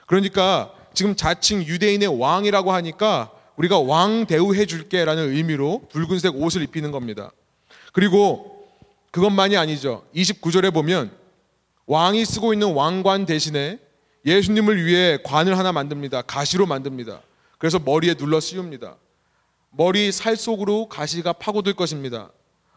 그러니까 0.08 0.74
지금 0.94 1.16
자칭 1.16 1.64
유대인의 1.64 2.20
왕이라고 2.20 2.72
하니까 2.72 3.32
우리가 3.56 3.80
왕 3.80 4.26
대우해 4.26 4.66
줄게라는 4.66 5.32
의미로 5.32 5.88
붉은색 5.92 6.36
옷을 6.36 6.64
입히는 6.64 6.92
겁니다. 6.92 7.32
그리고 7.94 8.68
그것만이 9.12 9.56
아니죠. 9.56 10.04
29절에 10.16 10.74
보면 10.74 11.12
왕이 11.86 12.26
쓰고 12.26 12.54
있는 12.54 12.74
왕관 12.74 13.26
대신에 13.26 13.80
예수님을 14.26 14.84
위해 14.84 15.20
관을 15.24 15.58
하나 15.58 15.72
만듭니다. 15.72 16.24
가시로 16.24 16.66
만듭니다. 16.66 17.22
그래서 17.60 17.78
머리에 17.80 18.16
눌러 18.16 18.40
씌웁니다. 18.40 18.98
머리 19.70 20.12
살 20.12 20.36
속으로 20.36 20.90
가시가 20.90 21.34
파고들 21.34 21.74
것입니다. 21.74 22.32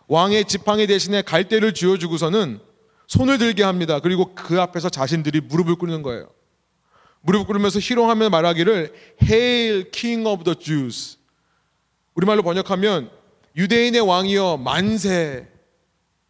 왕의 0.09 0.47
지팡이 0.47 0.87
대신에 0.87 1.23
갈대를 1.23 1.75
쥐어주고서는 1.75 2.61
손을 3.07 3.39
들게 3.39 3.63
합니다. 3.63 4.01
그리고 4.01 4.35
그 4.35 4.61
앞에서 4.61 4.89
자신들이 4.89 5.43
무릎을 5.43 5.77
꿇는 5.77 6.03
거예요. 6.03 6.29
무릎 7.21 7.47
꿇으면서 7.47 7.79
희롱하며 7.79 8.31
말하기를 8.31 8.95
Hail 9.23 9.91
King 9.91 10.27
of 10.27 10.45
the 10.45 10.57
Jews. 10.59 11.19
우리말로 12.15 12.43
번역하면 12.43 13.11
유대인의 13.57 14.01
왕이여 14.01 14.59
만세 14.59 15.47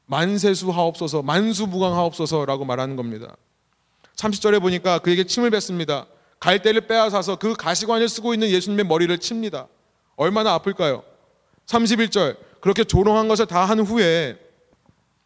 만세수 0.06 0.70
하옵소서 0.70 1.22
만수무강 1.22 1.94
하옵소서라고 1.94 2.64
말하는 2.64 2.96
겁니다. 2.96 3.36
30절에 4.16 4.60
보니까 4.60 4.98
그에게 4.98 5.24
침을 5.24 5.50
뱉습니다. 5.50 6.06
갈대를 6.40 6.82
빼앗아서 6.82 7.36
그 7.36 7.54
가시관을 7.54 8.08
쓰고 8.08 8.34
있는 8.34 8.48
예수님의 8.48 8.86
머리를 8.86 9.16
칩니다. 9.18 9.68
얼마나 10.16 10.54
아플까요? 10.54 11.04
31절 11.66 12.36
그렇게 12.60 12.84
조롱한 12.84 13.28
것을 13.28 13.46
다 13.46 13.64
한 13.66 13.80
후에 13.80 14.38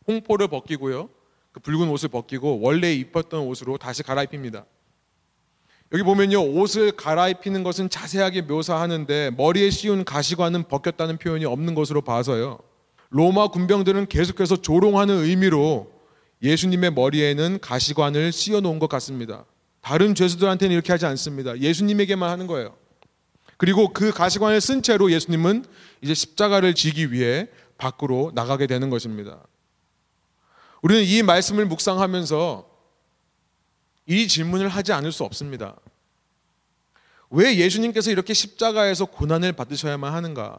홍포를 0.09 0.49
벗기고요. 0.49 1.09
그 1.53 1.61
붉은 1.61 1.89
옷을 1.91 2.09
벗기고 2.09 2.61
원래 2.61 2.93
입었던 2.93 3.41
옷으로 3.41 3.77
다시 3.79 4.03
갈아입힙니다. 4.03 4.65
여기 5.93 6.03
보면요. 6.03 6.43
옷을 6.43 6.93
갈아입히는 6.93 7.63
것은 7.63 7.91
자세하게 7.91 8.43
묘사하는데 8.43 9.33
머리에 9.37 9.69
씌운 9.71 10.05
가시관은 10.05 10.65
벗겼다는 10.69 11.19
표현이 11.19 11.45
없는 11.45 11.75
것으로 11.75 12.01
봐서요. 12.01 12.59
로마 13.11 13.49
군병들은 13.49 14.07
계속해서 14.07 14.57
조롱하는 14.57 15.23
의미로 15.23 15.93
예수님의 16.43 16.93
머리에는 16.95 17.59
가시관을 17.61 18.33
씌워 18.33 18.61
놓은 18.61 18.79
것 18.79 18.89
같습니다. 18.89 19.45
다른 19.83 20.15
죄수들한테는 20.15 20.73
이렇게 20.73 20.93
하지 20.93 21.05
않습니다. 21.07 21.59
예수님에게만 21.59 22.31
하는 22.31 22.47
거예요. 22.47 22.75
그리고 23.63 23.93
그 23.93 24.11
가시관을 24.11 24.61
쓴 24.61 24.83
채로 24.83 25.13
예수님은 25.13 25.65
이제 26.01 26.15
십자가를 26.15 26.75
지기 26.75 27.13
위해 27.13 27.47
밖으로 27.79 28.33
나가게 28.35 28.67
되는 28.67 28.91
것입니다. 28.91 29.39
우리는 30.83 31.05
이 31.05 31.23
말씀을 31.23 31.67
묵상하면서 31.67 32.69
이 34.07 34.27
질문을 34.27 34.69
하지 34.69 34.93
않을 34.93 35.13
수 35.13 35.23
없습니다. 35.23 35.77
왜 37.31 37.57
예수님께서 37.57 38.11
이렇게 38.11 38.35
십자가에서 38.35 39.05
고난을 39.05 39.53
받으셔야만 39.53 40.13
하는가? 40.13 40.59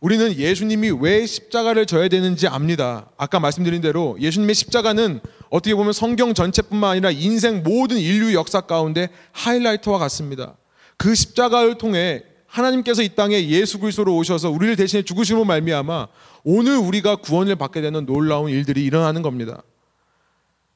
우리는 0.00 0.36
예수님이 0.36 0.90
왜 0.90 1.24
십자가를 1.24 1.86
져야 1.86 2.08
되는지 2.08 2.48
압니다. 2.48 3.08
아까 3.16 3.40
말씀드린 3.40 3.80
대로 3.80 4.18
예수님의 4.20 4.54
십자가는 4.54 5.20
어떻게 5.48 5.74
보면 5.74 5.94
성경 5.94 6.34
전체뿐만 6.34 6.90
아니라 6.90 7.10
인생 7.12 7.62
모든 7.62 7.96
인류 7.96 8.34
역사 8.34 8.60
가운데 8.60 9.08
하이라이트와 9.32 9.96
같습니다. 9.96 10.57
그 10.98 11.14
십자가를 11.14 11.78
통해 11.78 12.22
하나님께서 12.46 13.02
이 13.02 13.14
땅에 13.14 13.48
예수 13.48 13.78
그리스도로 13.78 14.14
오셔서 14.16 14.50
우리를 14.50 14.76
대신해 14.76 15.02
죽으심으로 15.02 15.44
말미암아 15.44 16.08
오늘 16.44 16.76
우리가 16.76 17.16
구원을 17.16 17.56
받게 17.56 17.80
되는 17.80 18.04
놀라운 18.04 18.50
일들이 18.50 18.84
일어나는 18.84 19.22
겁니다. 19.22 19.62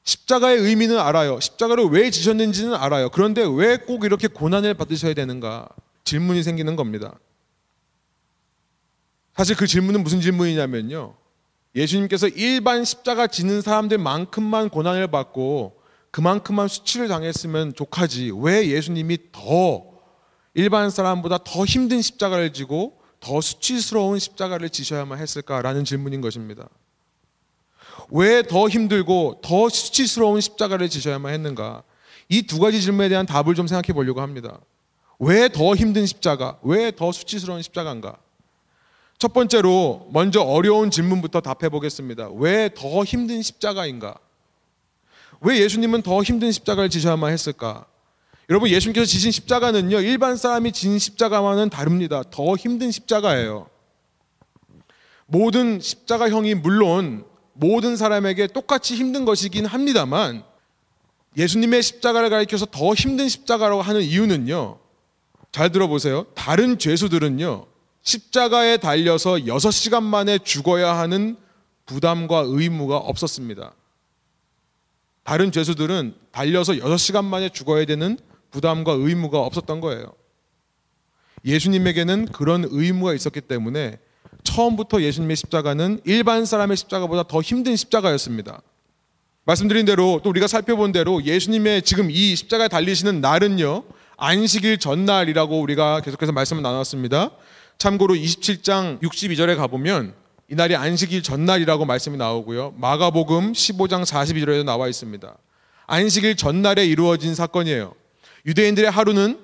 십자가의 0.03 0.59
의미는 0.59 0.99
알아요. 0.99 1.39
십자가를 1.39 1.85
왜 1.85 2.09
지셨는지는 2.09 2.73
알아요. 2.73 3.09
그런데 3.09 3.43
왜 3.43 3.77
꼭 3.77 4.03
이렇게 4.05 4.27
고난을 4.27 4.73
받으셔야 4.73 5.13
되는가? 5.13 5.67
질문이 6.03 6.43
생기는 6.43 6.75
겁니다. 6.75 7.17
사실 9.35 9.55
그 9.55 9.65
질문은 9.65 10.03
무슨 10.03 10.21
질문이냐면요. 10.21 11.15
예수님께서 11.75 12.27
일반 12.27 12.85
십자가 12.85 13.27
지는 13.27 13.61
사람들만큼만 13.61 14.69
고난을 14.69 15.07
받고 15.07 15.81
그만큼만 16.11 16.67
수치를 16.67 17.07
당했으면 17.07 17.73
족하지. 17.73 18.31
왜 18.35 18.67
예수님이 18.67 19.17
더 19.31 19.92
일반 20.53 20.89
사람보다 20.89 21.39
더 21.43 21.65
힘든 21.65 22.01
십자가를 22.01 22.53
지고 22.53 22.99
더 23.19 23.41
수치스러운 23.41 24.19
십자가를 24.19 24.69
지셔야만 24.69 25.17
했을까라는 25.19 25.85
질문인 25.85 26.21
것입니다. 26.21 26.67
왜 28.09 28.41
더 28.43 28.67
힘들고 28.67 29.39
더 29.43 29.69
수치스러운 29.69 30.41
십자가를 30.41 30.89
지셔야만 30.89 31.33
했는가? 31.33 31.83
이 32.29 32.41
두 32.43 32.59
가지 32.59 32.81
질문에 32.81 33.09
대한 33.09 33.25
답을 33.25 33.55
좀 33.55 33.67
생각해 33.67 33.93
보려고 33.93 34.21
합니다. 34.21 34.59
왜 35.19 35.47
더 35.47 35.75
힘든 35.75 36.05
십자가? 36.05 36.57
왜 36.63 36.91
더 36.91 37.11
수치스러운 37.11 37.61
십자가인가? 37.61 38.17
첫 39.17 39.31
번째로 39.31 40.07
먼저 40.11 40.41
어려운 40.41 40.91
질문부터 40.91 41.39
답해 41.41 41.69
보겠습니다. 41.69 42.29
왜 42.31 42.69
더 42.69 43.03
힘든 43.03 43.41
십자가인가? 43.41 44.15
왜 45.41 45.59
예수님은 45.61 46.01
더 46.01 46.21
힘든 46.23 46.51
십자가를 46.51 46.89
지셔야만 46.89 47.31
했을까? 47.31 47.85
여러분 48.49 48.69
예수님께서 48.69 49.05
지신 49.05 49.31
십자가는요 49.31 50.01
일반 50.01 50.35
사람이 50.35 50.71
진 50.71 50.99
십자가와는 50.99 51.69
다릅니다. 51.69 52.23
더 52.29 52.55
힘든 52.55 52.91
십자가예요. 52.91 53.69
모든 55.25 55.79
십자가형이 55.79 56.55
물론 56.55 57.25
모든 57.53 57.95
사람에게 57.95 58.47
똑같이 58.47 58.95
힘든 58.95 59.25
것이긴 59.25 59.65
합니다만 59.65 60.43
예수님의 61.37 61.81
십자가를 61.81 62.29
가리켜서 62.29 62.65
더 62.65 62.93
힘든 62.93 63.29
십자가라고 63.29 63.81
하는 63.81 64.01
이유는요. 64.01 64.79
잘 65.51 65.71
들어보세요. 65.71 66.25
다른 66.35 66.77
죄수들은요. 66.77 67.67
십자가에 68.01 68.77
달려서 68.77 69.35
6시간 69.35 70.03
만에 70.03 70.37
죽어야 70.37 70.97
하는 70.97 71.37
부담과 71.85 72.43
의무가 72.45 72.97
없었습니다. 72.97 73.73
다른 75.23 75.51
죄수들은 75.51 76.15
달려서 76.31 76.73
6시간 76.73 77.23
만에 77.23 77.49
죽어야 77.49 77.85
되는 77.85 78.17
부담과 78.53 78.93
의무가 78.93 79.39
없었던 79.39 79.81
거예요. 79.81 80.13
예수님에게는 81.43 82.27
그런 82.27 82.65
의무가 82.69 83.13
있었기 83.13 83.41
때문에 83.41 83.99
처음부터 84.43 85.01
예수님의 85.01 85.35
십자가는 85.35 85.99
일반 86.05 86.45
사람의 86.45 86.77
십자가보다 86.77 87.23
더 87.23 87.41
힘든 87.41 87.75
십자가였습니다. 87.75 88.61
말씀드린 89.45 89.85
대로 89.85 90.21
또 90.23 90.29
우리가 90.29 90.47
살펴본 90.47 90.93
대로 90.93 91.23
예수님의 91.23 91.81
지금 91.81 92.09
이 92.09 92.35
십자가에 92.35 92.69
달리시는 92.69 93.19
날은요, 93.19 93.83
안식일 94.15 94.77
전날이라고 94.77 95.59
우리가 95.59 95.99
계속해서 95.99 96.31
말씀을 96.31 96.61
나눴습니다. 96.61 97.31
참고로 97.77 98.13
27장 98.13 99.01
62절에 99.01 99.57
가보면 99.57 100.13
이날이 100.49 100.75
안식일 100.75 101.23
전날이라고 101.23 101.83
말씀이 101.85 102.15
나오고요. 102.15 102.75
마가복음 102.77 103.51
15장 103.53 104.05
42절에도 104.05 104.63
나와 104.63 104.87
있습니다. 104.87 105.35
안식일 105.87 106.37
전날에 106.37 106.85
이루어진 106.85 107.35
사건이에요. 107.35 107.95
유대인들의 108.45 108.89
하루는 108.89 109.39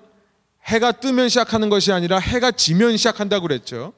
해가 0.65 0.91
뜨면 0.93 1.29
시작하는 1.29 1.69
것이 1.69 1.91
아니라 1.91 2.19
해가 2.19 2.51
지면 2.51 2.97
시작한다고 2.97 3.47
그랬죠. 3.47 3.93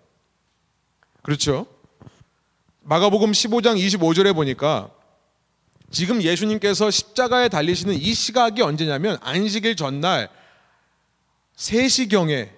그렇죠? 1.22 1.66
마가복음 2.82 3.32
15장 3.32 3.78
25절에 3.78 4.34
보니까 4.34 4.92
지금 5.92 6.22
예수님께서 6.22 6.90
십자가에 6.90 7.50
달리시는 7.50 7.96
이 7.96 8.14
시각이 8.14 8.62
언제냐면 8.62 9.18
안식일 9.22 9.76
전날 9.76 10.30
3시경에 11.58 12.50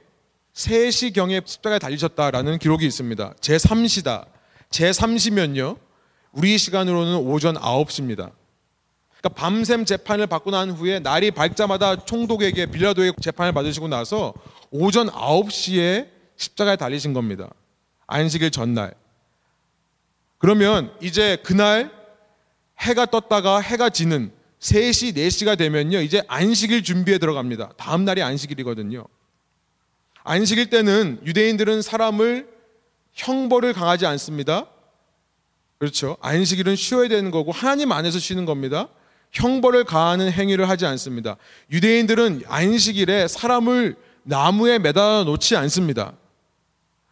3시경에 0.53 1.45
십자가에 1.45 1.79
달리셨다라는 1.79 2.59
기록이 2.59 2.85
있습니다. 2.85 3.33
제3시다. 3.41 4.27
제3시면요. 4.69 5.77
우리 6.31 6.57
시간으로는 6.57 7.17
오전 7.17 7.55
9시입니다. 7.55 8.31
그러니까 9.23 9.41
밤샘 9.41 9.85
재판을 9.85 10.27
받고 10.27 10.51
난 10.51 10.69
후에 10.69 10.99
날이 10.99 11.31
밝자마다 11.31 12.03
총독에게 12.03 12.65
빌라도의 12.65 13.13
재판을 13.21 13.53
받으시고 13.53 13.87
나서 13.87 14.33
오전 14.69 15.09
9시에 15.09 16.09
십자가에 16.35 16.75
달리신 16.75 17.13
겁니다. 17.13 17.49
안식일 18.05 18.51
전날. 18.51 18.93
그러면 20.39 20.93
이제 21.01 21.37
그날 21.41 21.89
해가 22.81 23.05
떴다가 23.05 23.61
해가 23.61 23.89
지는 23.89 24.33
3시, 24.59 25.15
4시가 25.15 25.57
되면요. 25.57 26.01
이제 26.01 26.21
안식일 26.27 26.83
준비에 26.83 27.17
들어갑니다. 27.17 27.73
다음 27.77 28.03
날이 28.03 28.21
안식일이거든요. 28.21 29.05
안식일 30.25 30.69
때는 30.69 31.21
유대인들은 31.25 31.81
사람을 31.81 32.49
형벌을 33.13 33.71
강하지 33.71 34.05
않습니다. 34.05 34.67
그렇죠. 35.77 36.17
안식일은 36.19 36.75
쉬어야 36.75 37.07
되는 37.07 37.31
거고 37.31 37.53
하나님 37.53 37.93
안에서 37.93 38.19
쉬는 38.19 38.45
겁니다. 38.45 38.89
형벌을 39.33 39.83
가하는 39.83 40.31
행위를 40.31 40.69
하지 40.69 40.85
않습니다. 40.85 41.37
유대인들은 41.71 42.43
안식일에 42.47 43.27
사람을 43.27 43.95
나무에 44.23 44.79
매달아 44.79 45.23
놓지 45.23 45.55
않습니다. 45.57 46.13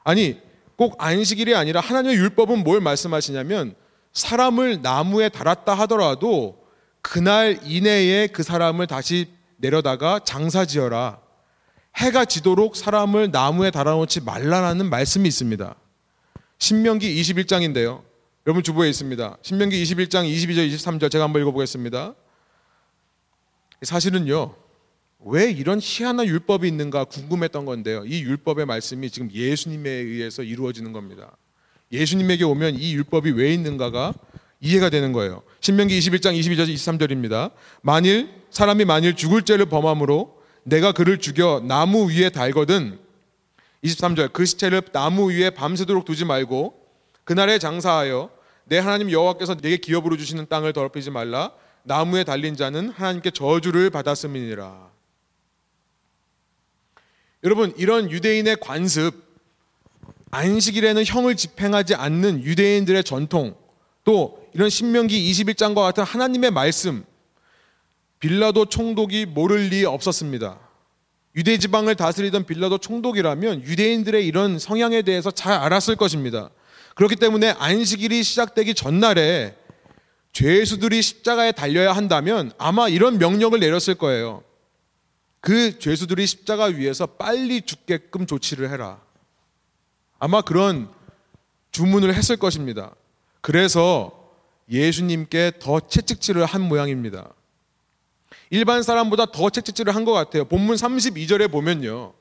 아니, 0.04 0.40
꼭 0.76 0.96
안식일이 0.98 1.56
아니라 1.56 1.82
하나님의 1.82 2.16
율법은 2.18 2.64
뭘 2.64 2.80
말씀하시냐면 2.80 3.76
사람을 4.14 4.82
나무에 4.82 5.30
달았다 5.30 5.74
하더라도 5.74 6.62
그날 7.02 7.60
이내에 7.64 8.28
그 8.28 8.44
사람을 8.44 8.88
다시 8.88 9.28
내려다가 9.58 10.20
장사 10.20 10.66
지어라. 10.66 11.20
해가 11.98 12.26
지도록 12.26 12.76
사람을 12.76 13.32
나무에 13.32 13.72
달아놓지 13.72 14.22
말라라는 14.22 14.90
말씀이 14.90 15.28
있습니다. 15.28 15.76
신명기 16.58 17.22
21장인데요. 17.22 18.04
여러분 18.48 18.64
주보에 18.64 18.90
있습니다. 18.90 19.38
신명기 19.44 19.84
21장 19.84 20.28
22절 20.28 20.74
23절 20.74 21.12
제가 21.12 21.26
한번 21.26 21.44
읽어보겠습니다. 21.44 22.16
사실은요. 23.84 24.56
왜 25.26 25.52
이런 25.52 25.80
희한한 25.80 26.26
율법이 26.26 26.68
있는가 26.68 27.04
궁금했던 27.04 27.66
건데요. 27.66 28.04
이 28.08 28.24
율법의 28.24 28.66
말씀이 28.66 29.12
지금 29.12 29.32
예수님에 29.32 29.88
의해서 29.92 30.42
이루어지는 30.42 30.92
겁니다. 30.92 31.38
예수님에게 31.92 32.44
오면 32.44 32.80
이 32.80 32.96
율법이 32.96 33.30
왜 33.30 33.54
있는가가 33.54 34.16
이해가 34.60 34.90
되는 34.90 35.14
거예요. 35.14 35.44
신명기 35.60 36.00
21장 36.00 36.36
22절 36.40 36.74
23절입니다. 36.74 37.52
만일 37.84 38.28
사람이 38.50 38.86
만일 38.86 39.16
죽을 39.16 39.44
죄를 39.44 39.68
범함으로 39.68 40.42
내가 40.64 40.94
그를 40.94 41.20
죽여 41.20 41.62
나무 41.64 42.10
위에 42.10 42.30
달거든 42.30 42.98
23절 43.84 44.34
그 44.34 44.46
시체를 44.46 44.82
나무 44.92 45.32
위에 45.32 45.52
밤새도록 45.52 46.06
두지 46.06 46.26
말고 46.26 46.81
그날에 47.24 47.60
장사하여 47.60 48.30
내 48.66 48.78
하나님 48.78 49.12
여호와께서 49.12 49.56
내게 49.56 49.78
기업으로 49.78 50.18
주시는 50.18 50.48
땅을 50.48 50.74
더럽히지 50.74 51.12
말라 51.12 51.52
나무에 51.84 52.24
달린 52.24 52.56
자는 52.56 52.90
하나님께 52.90 53.32
저주를 53.32 53.90
받았음이니라. 53.90 54.92
여러분 57.44 57.74
이런 57.76 58.12
유대인의 58.12 58.58
관습 58.62 59.32
안식일에는 60.30 61.04
형을 61.06 61.36
집행하지 61.36 61.96
않는 61.96 62.44
유대인들의 62.44 63.04
전통 63.04 63.56
또 64.04 64.48
이런 64.54 64.70
신명기 64.70 65.32
21장과 65.32 65.76
같은 65.76 66.04
하나님의 66.04 66.52
말씀 66.52 67.04
빌라도 68.20 68.66
총독이 68.66 69.26
모를 69.26 69.68
리 69.70 69.84
없었습니다. 69.84 70.60
유대 71.36 71.58
지방을 71.58 71.96
다스리던 71.96 72.46
빌라도 72.46 72.78
총독이라면 72.78 73.64
유대인들의 73.64 74.26
이런 74.26 74.60
성향에 74.60 75.02
대해서 75.02 75.32
잘 75.32 75.54
알았을 75.54 75.96
것입니다. 75.96 76.52
그렇기 76.96 77.16
때문에 77.16 77.52
안식일이 77.58 78.24
시작되기 78.24 78.74
전날에 78.74 79.56
죄수들이 80.34 81.02
십자가에 81.02 81.52
달려야 81.52 81.94
한다면 81.94 82.52
아마 82.58 82.88
이런 82.88 83.18
명령을 83.18 83.60
내렸을 83.60 83.96
거예요. 83.96 84.44
그 85.40 85.80
죄수들이 85.80 86.26
십자가 86.28 86.66
위에서 86.66 87.06
빨리 87.06 87.62
죽게끔 87.62 88.26
조치를 88.28 88.70
해라. 88.70 89.02
아마 90.20 90.42
그런 90.42 90.90
주문을 91.72 92.14
했을 92.14 92.38
것입니다. 92.38 92.94
그래서 93.42 94.30
예수님께 94.70 95.54
더 95.60 95.80
채찍질을 95.80 96.46
한 96.46 96.62
모양입니다. 96.62 97.34
일반 98.52 98.84
사람보다 98.84 99.28
더 99.28 99.50
채찍질을 99.50 99.96
한 99.96 100.06
것 100.06 100.14
같아요. 100.14 100.46
본문 100.46 100.76
32절에 100.76 101.52
보면요. 101.52 102.14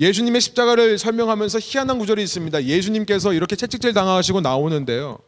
예수님의 0.00 0.40
십자가를 0.40 0.98
설명하면서 0.98 1.58
희한한 1.60 1.98
구절이 1.98 2.22
있습니다. 2.22 2.64
예수님께서 2.64 3.32
이렇게 3.32 3.56
채찍질 3.56 3.92
당하시고 3.94 4.40
나오는데요. 4.40 5.18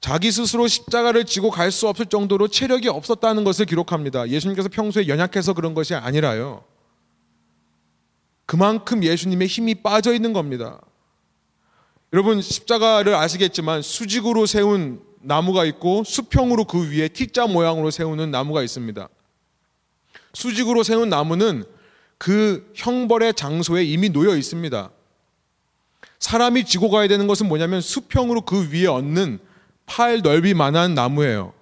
자기 0.00 0.30
스스로 0.30 0.68
십자가를 0.68 1.24
지고 1.24 1.50
갈 1.50 1.72
수 1.72 1.88
없을 1.88 2.06
정도로 2.06 2.48
체력이 2.48 2.88
없었다는 2.88 3.42
것을 3.42 3.66
기록합니다. 3.66 4.28
예수님께서 4.28 4.68
평소에 4.68 5.08
연약해서 5.08 5.52
그런 5.52 5.74
것이 5.74 5.94
아니라요. 5.94 6.64
그만큼 8.44 9.02
예수님의 9.02 9.48
힘이 9.48 9.74
빠져 9.74 10.14
있는 10.14 10.32
겁니다. 10.32 10.80
여러분 12.12 12.40
십자가를 12.40 13.16
아시겠지만 13.16 13.82
수직으로 13.82 14.46
세운 14.46 15.02
나무가 15.20 15.64
있고 15.64 16.04
수평으로 16.04 16.66
그 16.66 16.88
위에 16.92 17.08
T자 17.08 17.48
모양으로 17.48 17.90
세우는 17.90 18.30
나무가 18.30 18.62
있습니다. 18.62 19.08
수직으로 20.34 20.84
세운 20.84 21.08
나무는 21.08 21.64
그 22.18 22.70
형벌의 22.74 23.34
장소에 23.34 23.84
이미 23.84 24.08
놓여 24.10 24.36
있습니다. 24.36 24.90
사람이 26.18 26.64
지고 26.64 26.90
가야 26.90 27.08
되는 27.08 27.26
것은 27.26 27.46
뭐냐면 27.46 27.80
수평으로 27.80 28.42
그 28.42 28.70
위에 28.72 28.86
얹는 28.86 29.38
팔 29.84 30.22
넓이만한 30.22 30.94
나무예요. 30.94 31.52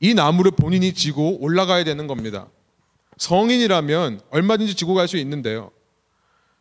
이 0.00 0.14
나무를 0.14 0.52
본인이 0.52 0.94
지고 0.94 1.38
올라가야 1.42 1.84
되는 1.84 2.06
겁니다. 2.06 2.48
성인이라면 3.18 4.20
얼마든지 4.30 4.74
지고 4.74 4.94
갈 4.94 5.08
수 5.08 5.18
있는데요. 5.18 5.70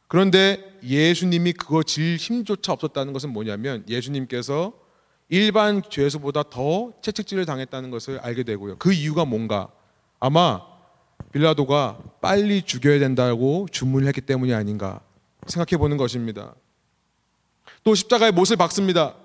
그런데 0.08 0.78
예수님이 0.84 1.54
그거 1.54 1.84
질 1.84 2.18
힘조차 2.18 2.74
없었다는 2.74 3.14
것은 3.14 3.32
뭐냐면 3.32 3.86
예수님께서 3.88 4.74
일반 5.30 5.84
죄수보다 5.88 6.44
더 6.50 6.92
채찍질을 7.02 7.46
당했다는 7.46 7.92
것을 7.92 8.18
알게 8.20 8.44
되고요. 8.44 8.78
그 8.78 8.92
이유가 8.92 9.24
뭔가? 9.24 9.70
아마 10.20 10.62
빌라도가 11.32 12.00
빨리 12.22 12.62
죽여야 12.62 13.00
된다고 13.00 13.68
주문을 13.72 14.08
했기 14.08 14.22
때문이 14.22 14.54
아닌가 14.54 15.02
생각해 15.48 15.78
보는 15.78 15.98
것입니다. 15.98 16.56
또 17.84 17.96
십자가에 17.96 18.32
못을 18.32 18.58
박습니다. 18.58 19.16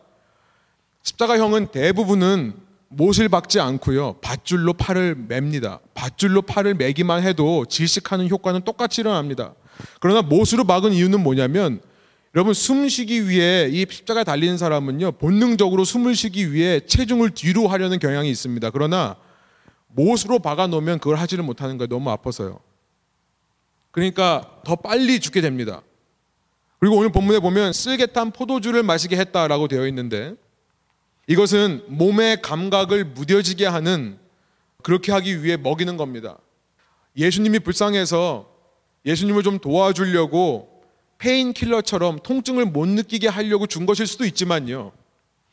십자가형은 1.03 1.69
대부분은 1.69 2.55
못을 2.89 3.29
박지 3.29 3.61
않고요. 3.61 4.15
밧줄로 4.21 4.75
팔을 4.75 5.17
맵니다. 5.29 5.81
밧줄로 5.95 6.43
팔을 6.43 6.75
매기만 6.75 7.23
해도 7.23 7.65
질식하는 7.67 8.29
효과는 8.29 8.63
똑같이 8.63 9.01
일어납니다. 9.01 9.55
그러나 10.01 10.23
못으로 10.23 10.65
박은 10.65 10.93
이유는 10.93 11.21
뭐냐면 11.23 11.81
여러분 12.35 12.55
숨 12.55 12.89
쉬기 12.89 13.29
위해 13.29 13.69
이 13.71 13.87
십자가에 13.89 14.25
달리는 14.25 14.59
사람은요 14.59 15.13
본능적으로 15.13 15.85
숨을 15.85 16.15
쉬기 16.17 16.53
위해 16.53 16.81
체중을 16.81 17.31
뒤로 17.31 17.69
하려는 17.69 17.99
경향이 17.99 18.31
있습니다. 18.31 18.71
그러나 18.71 19.17
못으로 19.95 20.39
박아 20.39 20.67
놓으면 20.67 20.99
그걸 20.99 21.17
하지를 21.17 21.45
못하는 21.45 21.79
거예요. 21.79 21.89
너무 21.89 22.11
아파서요. 22.11 22.61
그러니까 23.91 24.61
더 24.65 24.77
빨리 24.77 25.21
죽게 25.21 25.41
됩니다. 25.41 25.83
그리고 26.81 26.97
오늘 26.97 27.11
본문에 27.11 27.39
보면 27.39 27.73
쓸개탄 27.73 28.33
포도주를 28.33 28.83
마시게 28.83 29.17
했다라고 29.17 29.69
되어 29.69 29.87
있는데 29.89 30.35
이것은 31.27 31.85
몸의 31.87 32.43
감각을 32.43 33.05
무뎌지게 33.05 33.67
하는 33.67 34.19
그렇게 34.83 35.13
하기 35.13 35.43
위해 35.43 35.57
먹이는 35.57 35.97
겁니다. 35.97 36.39
예수님이 37.17 37.61
불쌍해서 37.61 38.51
예수님을 39.07 39.43
좀 39.43 39.59
도와주려고 39.59 40.83
페인킬러처럼 41.19 42.19
통증을 42.23 42.67
못 42.67 42.87
느끼게 42.87 43.29
하려고 43.29 43.67
준 43.67 43.87
것일 43.87 44.07
수도 44.07 44.27
있지만요. 44.27 44.93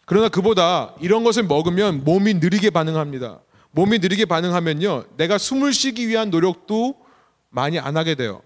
그러나 0.06 0.28
그보다 0.28 0.96
이런 1.00 1.24
것을 1.24 1.44
먹으면 1.44 2.04
몸이 2.04 2.34
느리게 2.36 2.72
반응합니다. 2.72 3.40
몸이 3.72 4.00
느리게 4.00 4.26
반응하면요. 4.26 5.06
내가 5.18 5.38
숨을 5.38 5.74
쉬기 5.74 6.08
위한 6.08 6.30
노력도 6.30 6.96
많이 7.50 7.80
안 7.80 7.98
하게 7.98 8.16
돼요. 8.16 8.42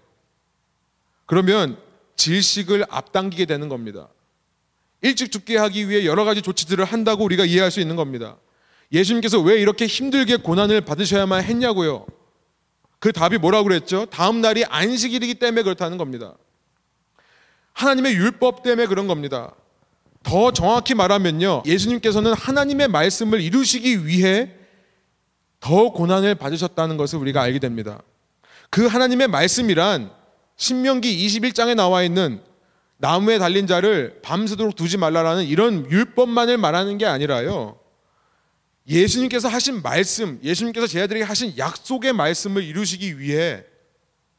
그러면 1.26 1.76
질식을 2.16 2.86
앞당기게 2.88 3.46
되는 3.46 3.68
겁니다. 3.68 4.08
일찍 5.02 5.30
죽게 5.30 5.56
하기 5.56 5.88
위해 5.88 6.06
여러 6.06 6.24
가지 6.24 6.42
조치들을 6.42 6.84
한다고 6.84 7.24
우리가 7.24 7.44
이해할 7.44 7.70
수 7.70 7.80
있는 7.80 7.96
겁니다. 7.96 8.36
예수님께서 8.92 9.40
왜 9.40 9.60
이렇게 9.60 9.86
힘들게 9.86 10.36
고난을 10.36 10.80
받으셔야만 10.82 11.42
했냐고요. 11.42 12.06
그 12.98 13.12
답이 13.12 13.38
뭐라고 13.38 13.64
그랬죠? 13.64 14.06
다음 14.06 14.40
날이 14.40 14.64
안식일이기 14.64 15.34
때문에 15.34 15.62
그렇다는 15.62 15.98
겁니다. 15.98 16.34
하나님의 17.72 18.14
율법 18.14 18.62
때문에 18.62 18.86
그런 18.86 19.06
겁니다. 19.06 19.54
더 20.22 20.50
정확히 20.50 20.94
말하면요. 20.94 21.62
예수님께서는 21.66 22.32
하나님의 22.32 22.88
말씀을 22.88 23.40
이루시기 23.40 24.06
위해 24.06 24.55
더 25.60 25.90
고난을 25.92 26.34
받으셨다는 26.36 26.96
것을 26.96 27.18
우리가 27.18 27.42
알게 27.42 27.58
됩니다. 27.58 28.02
그 28.70 28.86
하나님의 28.86 29.28
말씀이란 29.28 30.10
신명기 30.56 31.26
21장에 31.26 31.74
나와 31.74 32.02
있는 32.02 32.42
나무에 32.98 33.38
달린 33.38 33.66
자를 33.66 34.20
밤새도록 34.22 34.74
두지 34.74 34.96
말라라는 34.96 35.44
이런 35.44 35.90
율법만을 35.90 36.56
말하는 36.56 36.98
게 36.98 37.06
아니라요. 37.06 37.78
예수님께서 38.88 39.48
하신 39.48 39.82
말씀, 39.82 40.38
예수님께서 40.42 40.86
제 40.86 41.02
아들에게 41.02 41.24
하신 41.24 41.58
약속의 41.58 42.12
말씀을 42.12 42.62
이루시기 42.62 43.18
위해 43.18 43.64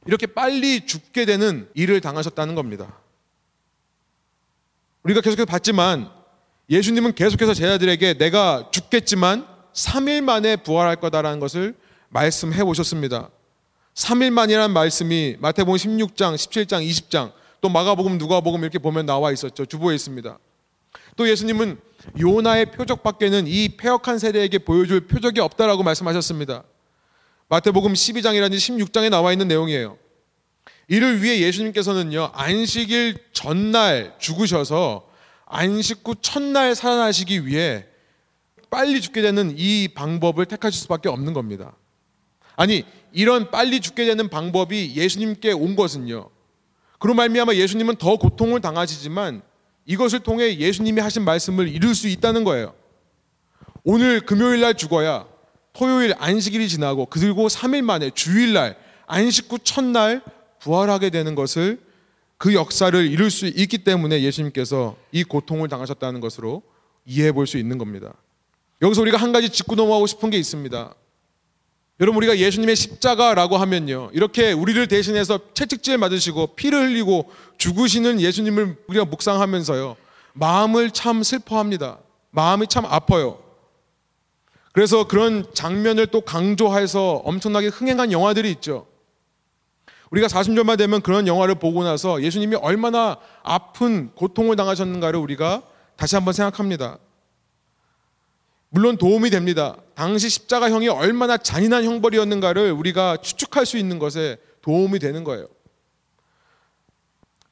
이렇게 0.06 0.26
빨리 0.26 0.86
죽게 0.86 1.26
되는 1.26 1.70
일을 1.74 2.02
당하셨다는 2.02 2.56
겁니다. 2.56 2.98
우리가 5.04 5.22
계속해서 5.22 5.46
봤지만 5.46 6.10
예수님은 6.70 7.14
계속해서 7.14 7.54
제자들에게 7.54 8.16
내가 8.16 8.70
죽겠지만 8.72 9.48
3일 9.78 10.22
만에 10.22 10.56
부활할 10.56 10.96
거다라는 10.96 11.40
것을 11.40 11.76
말씀해 12.10 12.64
보셨습니다. 12.64 13.30
3일 13.94 14.32
만이라는 14.32 14.74
말씀이 14.74 15.38
마태복음 15.40 15.78
16장, 15.78 16.36
17장, 16.36 16.88
20장 16.88 17.32
또 17.62 17.70
마가복음, 17.70 18.18
누가복음 18.18 18.62
이렇게 18.62 18.80
보면 18.80 19.06
나와 19.06 19.32
있었죠. 19.32 19.66
주보에 19.66 19.96
있습니다. 19.96 20.38
또 21.16 21.30
예수님은 21.30 21.80
요나의 22.20 22.72
표적밖에는 22.72 23.46
이 23.48 23.70
폐역한 23.78 24.20
세대에게 24.20 24.60
보여줄 24.60 25.08
표적이 25.08 25.42
없다라고 25.42 25.84
말씀하셨습니다. 25.84 26.64
마태복음 27.50 27.94
12장이라든지 27.94 28.58
16장에 28.58 29.10
나와 29.10 29.32
있는 29.32 29.48
내용이에요. 29.48 29.98
이를 30.88 31.22
위해 31.22 31.40
예수님께서는요, 31.42 32.32
안식일 32.34 33.18
전날 33.32 34.16
죽으셔서 34.18 35.08
안식 35.46 36.02
후 36.04 36.16
첫날 36.22 36.76
살아나시기 36.76 37.46
위해 37.46 37.87
빨리 38.70 39.02
죽게 39.02 39.22
되는 39.22 39.54
이 39.58 39.88
방법을 39.90 40.46
택하실 40.46 40.82
수밖에 40.82 41.10
없는 41.10 41.34
겁니다. 41.34 41.76
아니, 42.56 42.84
이런 43.12 43.52
빨리 43.52 43.80
죽게 43.80 44.06
되는 44.06 44.30
방법이 44.30 44.94
예수님께 44.96 45.52
온 45.52 45.76
것은요. 45.76 46.30
그로 47.00 47.14
말미암아 47.14 47.54
예수님은 47.56 47.96
더 47.98 48.18
고통을 48.18 48.62
당하시지만 48.62 49.42
이것을 49.86 50.20
통해 50.20 50.58
예수님이 50.58 51.02
하신 51.02 51.24
말씀을 51.24 51.68
이룰 51.68 51.96
수 51.96 52.08
있다는 52.08 52.44
거예요. 52.44 52.74
오늘 53.84 54.20
금요일 54.22 54.62
날 54.62 54.74
죽어야 54.74 55.28
토요일 55.72 56.14
안식일이 56.18 56.68
지나고 56.68 57.06
그리고 57.06 57.48
3일 57.48 57.84
만에 57.84 58.10
주일 58.10 58.54
날 58.54 58.76
안식 59.06 59.52
후 59.52 59.60
첫날 59.60 60.22
부활하게 60.60 61.12
되는 61.12 61.36
것을 61.36 61.80
그 62.38 62.54
역사를 62.54 63.00
이룰 63.06 63.32
수 63.32 63.46
있기 63.48 63.80
때문에 63.80 64.22
예수님께서 64.24 64.98
이 65.12 65.24
고통을 65.24 65.70
당하셨다는 65.70 66.20
것으로 66.20 66.64
이해해 67.06 67.32
볼 67.32 67.48
수 67.48 67.58
있는 67.58 67.78
겁니다. 67.78 68.14
여기서 68.82 69.02
우리가 69.02 69.18
한 69.18 69.32
가지 69.32 69.50
짚고 69.50 69.76
넘어가고 69.76 70.08
싶은 70.08 70.30
게 70.30 70.38
있습니다. 70.38 70.94
여러분 72.00 72.18
우리가 72.18 72.38
예수님의 72.38 72.76
십자가라고 72.76 73.58
하면요. 73.58 74.12
이렇게 74.14 74.52
우리를 74.52 74.88
대신해서 74.88 75.40
채찍질 75.56 75.98
맞으시고 75.98 76.56
피를 76.56 76.90
흘리고 76.90 77.32
죽으시는 77.58 78.22
예수님을 78.22 78.78
우리가 78.88 79.06
묵상하면서요. 79.06 79.96
마음을 80.34 80.92
참 80.92 81.24
슬퍼합니다. 81.24 81.98
마음이 82.30 82.68
참 82.68 82.86
아파요. 82.86 83.40
그래서 84.74 85.08
그런 85.08 85.44
장면을 85.56 86.06
또 86.06 86.22
강조해서 86.22 87.24
엄청나게 87.26 87.68
흥행한 87.68 88.12
영화들이 88.12 88.52
있죠. 88.52 88.86
우리가 90.12 90.28
40년만 90.28 90.78
되면 90.78 91.02
그런 91.02 91.26
영화를 91.26 91.56
보고 91.56 91.84
나서 91.84 92.22
예수님이 92.22 92.58
얼마나 92.58 93.18
아픈 93.42 94.12
고통을 94.14 94.56
당하셨는가를 94.56 95.20
우리가 95.20 95.64
다시 95.96 96.16
한번 96.16 96.36
생각합니다. 96.36 97.00
물론 98.70 98.98
도움이 98.98 99.30
됩니다. 99.30 99.78
당시 99.96 100.30
십자가형이 100.30 100.90
얼마나 100.90 101.38
잔인한 101.38 101.84
형벌이었는가를 101.84 102.72
우리가 102.72 103.18
추측할 103.18 103.66
수 103.66 103.78
있는 103.78 104.00
것에 104.00 104.38
도움이 104.62 105.00
되는 105.00 105.24
거예요. 105.24 105.48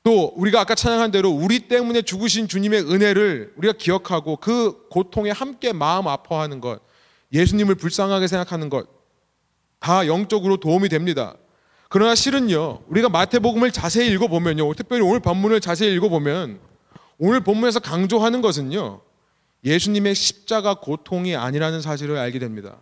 또 0.04 0.34
우리가 0.36 0.62
아까 0.62 0.76
찬양한 0.76 1.10
대로 1.10 1.32
우리 1.32 1.68
때문에 1.68 2.04
죽으신 2.04 2.48
주님의 2.48 2.82
은혜를 2.92 3.54
우리가 3.56 3.74
기억하고 3.74 4.36
그 4.36 4.88
고통에 4.90 5.32
함께 5.32 5.74
마음 5.74 6.08
아파하는 6.08 6.62
것, 6.62 6.80
예수님을 7.34 7.74
불쌍하게 7.76 8.28
생각하는 8.28 8.70
것, 8.70 8.88
다 9.80 10.06
영적으로 10.06 10.58
도움이 10.58 10.90
됩니다. 10.90 11.36
그러나 11.90 12.14
실은요, 12.14 12.82
우리가 12.88 13.10
마태복음을 13.10 13.72
자세히 13.72 14.12
읽어보면요, 14.12 14.74
특별히 14.76 15.02
오늘 15.02 15.22
본문을 15.22 15.60
자세히 15.60 15.94
읽어보면 15.96 16.60
오늘 17.18 17.40
본문에서 17.40 17.80
강조하는 17.80 18.42
것은요, 18.42 19.02
예수님의 19.66 20.14
십자가 20.16 20.76
고통이 20.76 21.36
아니라는 21.36 21.82
사실을 21.82 22.18
알게 22.18 22.40
됩니다. 22.40 22.78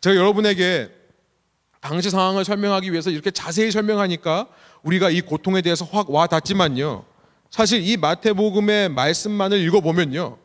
제가 0.00 0.16
여러분에게 0.16 0.90
당시 1.80 2.10
상황을 2.10 2.44
설명하기 2.44 2.92
위해서 2.92 3.10
이렇게 3.10 3.30
자세히 3.30 3.70
설명하니까 3.70 4.48
우리가 4.82 5.10
이 5.10 5.20
고통에 5.20 5.60
대해서 5.60 5.84
확 5.84 6.08
와 6.10 6.26
닿지만요. 6.26 7.04
사실 7.50 7.82
이 7.86 7.96
마태복음의 7.96 8.90
말씀만을 8.90 9.58
읽어보면요. 9.58 10.38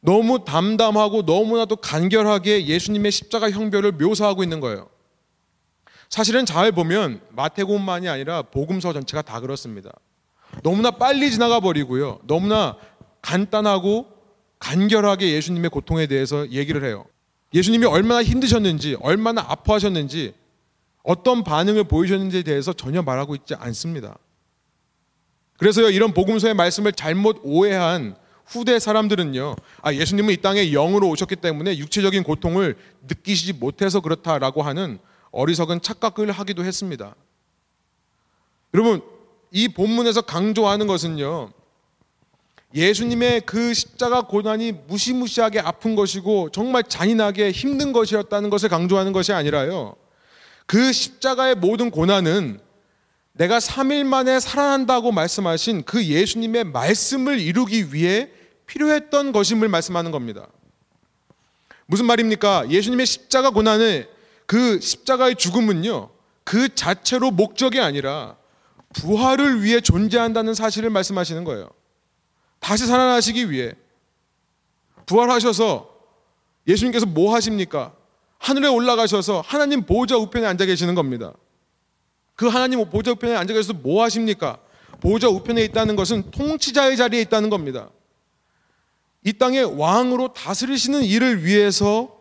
너무 0.00 0.44
담담하고 0.44 1.22
너무나도 1.22 1.76
간결하게 1.76 2.66
예수님의 2.66 3.12
십자가 3.12 3.50
형별을 3.50 3.92
묘사하고 3.92 4.42
있는 4.42 4.58
거예요. 4.58 4.88
사실은 6.08 6.44
잘 6.44 6.72
보면 6.72 7.20
마태복음만이 7.30 8.08
아니라 8.08 8.42
복음서 8.42 8.92
전체가 8.92 9.22
다 9.22 9.40
그렇습니다. 9.40 9.92
너무나 10.62 10.90
빨리 10.90 11.30
지나가 11.30 11.60
버리고요. 11.60 12.18
너무나 12.24 12.76
간단하고 13.22 14.21
간결하게 14.62 15.32
예수님의 15.32 15.70
고통에 15.70 16.06
대해서 16.06 16.48
얘기를 16.50 16.84
해요. 16.84 17.04
예수님이 17.52 17.84
얼마나 17.84 18.22
힘드셨는지, 18.22 18.96
얼마나 19.00 19.44
아파하셨는지, 19.46 20.34
어떤 21.02 21.42
반응을 21.42 21.84
보이셨는지에 21.84 22.44
대해서 22.44 22.72
전혀 22.72 23.02
말하고 23.02 23.34
있지 23.34 23.56
않습니다. 23.56 24.16
그래서요, 25.58 25.90
이런 25.90 26.14
복음서의 26.14 26.54
말씀을 26.54 26.92
잘못 26.92 27.40
오해한 27.42 28.14
후대 28.46 28.78
사람들은요, 28.78 29.56
아, 29.82 29.92
예수님은 29.92 30.32
이 30.32 30.36
땅에 30.36 30.70
영으로 30.70 31.08
오셨기 31.08 31.36
때문에 31.36 31.76
육체적인 31.78 32.22
고통을 32.22 32.76
느끼시지 33.08 33.54
못해서 33.54 34.00
그렇다라고 34.00 34.62
하는 34.62 35.00
어리석은 35.32 35.82
착각을 35.82 36.30
하기도 36.30 36.64
했습니다. 36.64 37.16
여러분, 38.74 39.02
이 39.50 39.68
본문에서 39.68 40.20
강조하는 40.22 40.86
것은요, 40.86 41.50
예수님의 42.74 43.42
그 43.42 43.74
십자가 43.74 44.22
고난이 44.22 44.72
무시무시하게 44.86 45.60
아픈 45.60 45.94
것이고 45.94 46.50
정말 46.50 46.84
잔인하게 46.84 47.50
힘든 47.50 47.92
것이었다는 47.92 48.50
것을 48.50 48.68
강조하는 48.68 49.12
것이 49.12 49.32
아니라요. 49.32 49.96
그 50.66 50.92
십자가의 50.92 51.56
모든 51.56 51.90
고난은 51.90 52.60
내가 53.32 53.58
3일 53.58 54.04
만에 54.04 54.40
살아난다고 54.40 55.12
말씀하신 55.12 55.84
그 55.84 56.04
예수님의 56.04 56.64
말씀을 56.64 57.40
이루기 57.40 57.94
위해 57.94 58.30
필요했던 58.66 59.32
것임을 59.32 59.68
말씀하는 59.68 60.10
겁니다. 60.10 60.48
무슨 61.86 62.06
말입니까? 62.06 62.70
예수님의 62.70 63.06
십자가 63.06 63.50
고난을 63.50 64.08
그 64.46 64.80
십자가의 64.80 65.36
죽음은요, 65.36 66.10
그 66.44 66.74
자체로 66.74 67.30
목적이 67.30 67.80
아니라 67.80 68.36
부활을 68.94 69.62
위해 69.62 69.80
존재한다는 69.80 70.54
사실을 70.54 70.90
말씀하시는 70.90 71.44
거예요. 71.44 71.70
다시 72.62 72.86
살아나시기 72.86 73.50
위해 73.50 73.72
부활하셔서 75.06 75.90
예수님께서 76.68 77.06
뭐 77.06 77.34
하십니까? 77.34 77.92
하늘에 78.38 78.68
올라가셔서 78.68 79.42
하나님 79.44 79.84
보호자 79.84 80.16
우편에 80.16 80.46
앉아 80.46 80.64
계시는 80.66 80.94
겁니다. 80.94 81.34
그 82.36 82.46
하나님 82.46 82.88
보호자 82.88 83.10
우편에 83.10 83.34
앉아 83.34 83.52
계셔서 83.52 83.74
뭐 83.74 84.04
하십니까? 84.04 84.58
보호자 85.00 85.28
우편에 85.28 85.64
있다는 85.64 85.96
것은 85.96 86.30
통치자의 86.30 86.96
자리에 86.96 87.20
있다는 87.22 87.50
겁니다. 87.50 87.90
이 89.24 89.32
땅의 89.32 89.76
왕으로 89.78 90.32
다스리시는 90.32 91.02
일을 91.02 91.44
위해서 91.44 92.16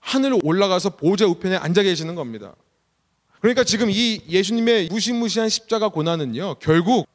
하늘로 0.00 0.40
올라가서 0.42 0.90
보호자 0.90 1.24
우편에 1.26 1.56
앉아 1.56 1.82
계시는 1.84 2.16
겁니다. 2.16 2.56
그러니까 3.40 3.62
지금 3.62 3.90
이 3.90 4.22
예수님의 4.28 4.88
무시무시한 4.88 5.48
십자가 5.48 5.88
고난은요, 5.88 6.56
결국 6.58 7.06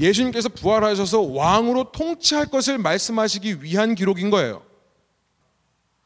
예수님께서 0.00 0.48
부활하셔서 0.48 1.20
왕으로 1.20 1.92
통치할 1.92 2.46
것을 2.46 2.78
말씀하시기 2.78 3.62
위한 3.62 3.94
기록인 3.94 4.30
거예요. 4.30 4.62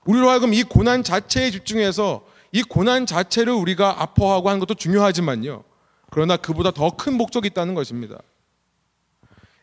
우리로 0.04 0.28
하여금 0.28 0.52
이 0.52 0.62
고난 0.62 1.02
자체에 1.02 1.50
집중해서 1.50 2.26
이 2.52 2.62
고난 2.62 3.06
자체를 3.06 3.52
우리가 3.52 4.02
아파하고 4.02 4.48
하는 4.48 4.60
것도 4.60 4.74
중요하지만요. 4.74 5.64
그러나 6.10 6.36
그보다 6.36 6.70
더 6.70 6.90
큰 6.90 7.14
목적이 7.14 7.48
있다는 7.48 7.74
것입니다. 7.74 8.18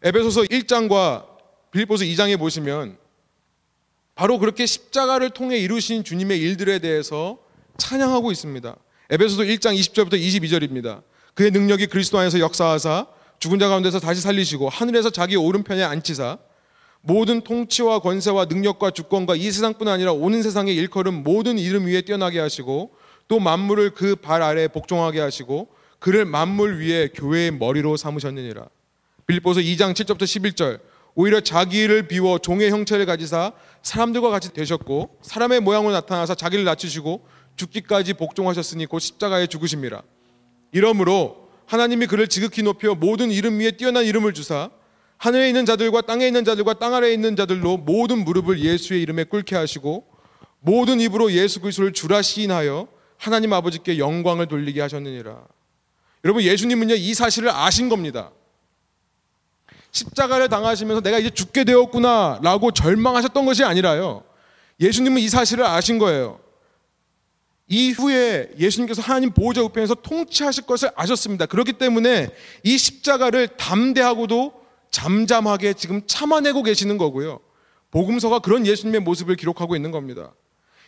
에베소서 0.04 0.42
1장과 0.42 1.26
빌립보서 1.72 2.04
2장에 2.06 2.38
보시면 2.38 2.98
바로 4.16 4.40
그렇게 4.40 4.66
십자가를 4.66 5.30
통해 5.30 5.58
이루신 5.58 6.04
주님의 6.04 6.40
일들에 6.40 6.80
대해서 6.80 7.38
찬양하고 7.78 8.32
있습니다. 8.32 8.76
에베소서 9.10 9.44
1장 9.44 9.78
20절부터 9.78 10.14
22절입니다. 10.14 11.04
그의 11.34 11.52
능력이 11.52 11.88
그리스도 11.88 12.18
안에서 12.18 12.40
역사하사 12.40 13.08
죽은 13.42 13.58
자 13.58 13.68
가운데서 13.68 14.00
다시 14.00 14.22
살리시고 14.22 14.70
하늘에서 14.70 15.10
자기 15.10 15.36
오른편에 15.36 15.84
앉히사 15.84 16.38
모든 17.02 17.42
통치와 17.42 17.98
권세와 17.98 18.46
능력과 18.46 18.92
주권과 18.92 19.36
이 19.36 19.50
세상뿐 19.52 19.88
아니라 19.88 20.14
오는 20.14 20.44
세상의 20.44 20.76
일컬음 20.76 21.24
모든 21.24 21.58
이름 21.58 21.88
위에 21.88 22.02
뛰어나게 22.02 22.40
하시고 22.40 22.92
또 23.28 23.40
만물을 23.40 23.96
그 23.96 24.16
발 24.16 24.44
아래에 24.44 24.68
복종하게 24.68 25.22
하시고 25.22 25.70
그를 25.98 26.26
만물 26.26 26.82
위에 26.82 27.10
교회의 27.16 27.50
머리로 27.52 27.98
삼으셨느니라. 27.98 28.68
빌보서 29.26 29.60
2장 29.60 29.94
7절부터 29.96 30.22
11절. 30.22 30.80
오히려 31.16 31.42
자기를 31.42 32.08
비워 32.08 32.38
종의 32.38 32.70
형체를 32.70 33.08
가지사 33.08 33.54
사람들과 33.82 34.30
같이 34.30 34.54
되셨고 34.54 35.18
사람의 35.24 35.62
모양으로 35.62 35.92
나타나서 35.94 36.36
자기를 36.36 36.64
낮추시고 36.64 37.26
죽기까지 37.56 38.14
복종하셨으니 38.14 38.86
곧 38.86 39.00
십자가에 39.00 39.48
죽으십니다. 39.48 40.04
이러므로 40.72 41.41
하나님이 41.72 42.06
그를 42.08 42.28
지극히 42.28 42.64
높여 42.64 42.96
모든 42.96 43.32
이름 43.32 43.62
위에 43.62 43.72
뛰어난 43.72 44.04
이름을 44.04 44.34
주사 44.34 44.70
하늘에 45.18 45.48
있는 45.48 45.66
자들과 45.66 46.02
땅에 46.02 46.28
있는 46.28 46.44
자들과 46.44 46.74
땅 46.74 46.94
아래에 46.94 47.14
있는 47.14 47.38
자들로 47.38 47.78
모든 47.78 48.26
무릎을 48.26 48.60
예수의 48.60 49.02
이름에 49.02 49.24
꿇게 49.24 49.56
하시고 49.56 50.06
모든 50.60 51.00
입으로 51.00 51.32
예수 51.32 51.62
그리스도를 51.62 51.94
주라 51.94 52.22
시인하여 52.22 52.90
하나님 53.18 53.54
아버지께 53.54 54.00
영광을 54.00 54.48
돌리게 54.48 54.82
하셨느니라. 54.82 55.46
여러분 56.26 56.44
예수님은요 56.44 56.96
이 56.96 57.14
사실을 57.14 57.50
아신 57.50 57.88
겁니다. 57.88 58.32
십자가를 59.92 60.50
당하시면서 60.50 61.00
내가 61.00 61.20
이제 61.20 61.30
죽게 61.30 61.64
되었구나라고 61.64 62.72
절망하셨던 62.72 63.46
것이 63.46 63.64
아니라요. 63.64 64.26
예수님은 64.82 65.22
이 65.22 65.30
사실을 65.30 65.66
아신 65.66 66.00
거예요. 66.00 66.42
이후에 67.72 68.50
예수님께서 68.60 69.02
하나님 69.02 69.32
보호자 69.32 69.62
우편에서 69.62 69.96
통치하실 69.96 70.66
것을 70.66 70.90
아셨습니다. 70.94 71.46
그렇기 71.46 71.74
때문에 71.74 72.30
이 72.64 72.78
십자가를 72.78 73.48
담대하고도 73.48 74.52
잠잠하게 74.92 75.74
지금 75.74 76.02
참아내고 76.06 76.64
계시는 76.64 76.98
거고요. 76.98 77.40
복음서가 77.90 78.40
그런 78.40 78.68
예수님의 78.68 79.00
모습을 79.00 79.38
기록하고 79.38 79.78
있는 79.78 79.92
겁니다. 79.92 80.34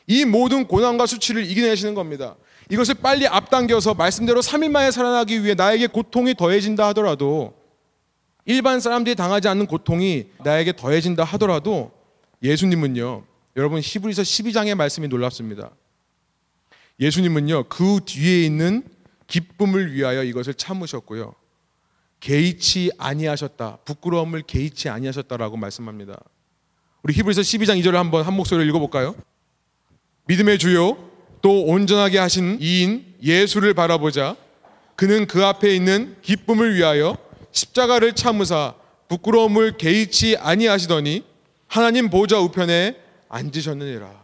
이 0.08 0.26
모든 0.26 0.67
고난과 0.67 1.06
수치를 1.06 1.50
이겨내시는 1.50 1.96
겁니다. 1.96 2.36
이것을 2.69 2.96
빨리 2.96 3.28
앞당겨서 3.28 3.93
말씀대로 3.93 4.41
3일 4.41 4.69
만에 4.69 4.91
살아나기 4.91 5.41
위해 5.41 5.54
나에게 5.56 5.88
고통이 5.88 6.34
더해진다 6.34 6.86
하더라도 6.89 7.54
일반 8.46 8.82
사람들이 8.82 9.15
당하지 9.15 9.48
않는 9.48 9.67
고통이 9.67 10.26
나에게 10.43 10.74
더해진다 10.76 11.24
하더라도 11.24 11.91
예수님은요. 12.41 13.24
여러분 13.56 13.80
히브리서 13.82 14.24
12장의 14.24 14.76
말씀이 14.76 15.08
놀랍습니다. 15.08 15.72
예수님은요. 16.99 17.65
그 17.69 17.99
뒤에 18.06 18.45
있는 18.45 18.84
기쁨을 19.27 19.93
위하여 19.93 20.23
이것을 20.23 20.53
참으셨고요. 20.53 21.34
개의치 22.19 22.91
아니하셨다. 22.97 23.79
부끄러움을 23.84 24.43
개의치 24.43 24.89
아니하셨다라고 24.89 25.58
말씀합니다. 25.58 26.17
우리 27.01 27.13
히브리서 27.13 27.41
12장 27.41 27.82
2절을 27.82 27.93
한번 27.93 28.23
한 28.23 28.34
목소리로 28.34 28.67
읽어볼까요? 28.69 29.15
믿음의 30.27 30.58
주요 30.58 30.97
또 31.41 31.65
온전하게 31.65 32.17
하신 32.17 32.60
이인 32.62 33.06
예수를 33.21 33.73
바라보자. 33.73 34.38
그는 34.95 35.27
그 35.27 35.43
앞에 35.45 35.75
있는 35.75 36.15
기쁨을 36.21 36.75
위하여 36.75 37.17
십자가를 37.51 38.13
참으사 38.13 38.75
부끄러움을 39.10 39.77
개의치 39.77 40.38
아니하시더니 40.38 41.25
하나님 41.67 42.10
보좌 42.10 42.39
우편에 42.39 42.95
앉으셨느니라. 43.27 44.22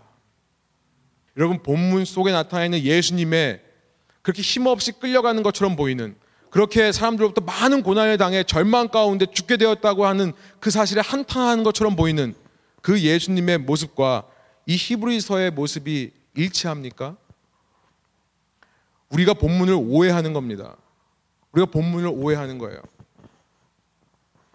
여러분 1.40 1.64
본문 1.64 2.04
속에 2.04 2.34
나타나 2.34 2.66
있는 2.66 2.84
예수님의 2.84 3.62
그렇게 4.22 4.42
힘없이 4.42 4.92
끌려가는 4.92 5.42
것처럼 5.42 5.78
보이는 5.78 6.16
그렇게 6.50 6.92
사람들로부터 6.92 7.42
많은 7.42 7.82
고난을 7.82 8.18
당해 8.18 8.44
절망 8.44 8.90
가운데 8.90 9.26
죽게 9.26 9.56
되었다고 9.56 10.06
하는 10.06 10.34
그 10.60 10.70
사실에 10.70 11.00
한탄하는 11.02 11.64
것처럼 11.64 11.96
보이는 11.96 12.36
그 12.82 13.00
예수님의 13.02 13.60
모습과 13.60 14.28
이 14.66 14.76
히브리서의 14.76 15.52
모습이 15.52 16.12
일치합니까? 16.36 17.16
우리가 19.10 19.34
본문을 19.34 19.76
오해하는 19.80 20.34
겁니다. 20.34 20.76
우리가 21.54 21.72
본문을 21.72 22.10
오해하는 22.14 22.58
거예요. 22.58 22.82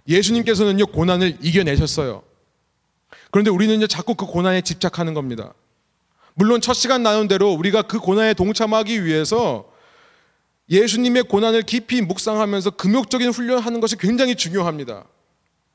예수님께서는요, 0.07 0.87
고난을 0.87 1.39
이겨내셨어요. 1.41 2.23
그런데 3.31 3.51
우리는요, 3.51 3.87
자꾸 3.87 4.15
그 4.15 4.27
고난에 4.27 4.61
집착하는 4.61 5.15
겁니다. 5.15 5.55
물론 6.35 6.61
첫 6.61 6.75
시간 6.75 7.03
나눈 7.03 7.29
대로 7.29 7.53
우리가 7.53 7.83
그 7.83 7.99
고난에 7.99 8.35
동참하기 8.35 9.05
위해서 9.05 9.73
예수님의 10.69 11.25
고난을 11.25 11.63
깊이 11.63 12.03
묵상하면서 12.03 12.71
금욕적인 12.73 13.31
훈련하는 13.31 13.81
것이 13.81 13.97
굉장히 13.97 14.35
중요합니다. 14.35 15.05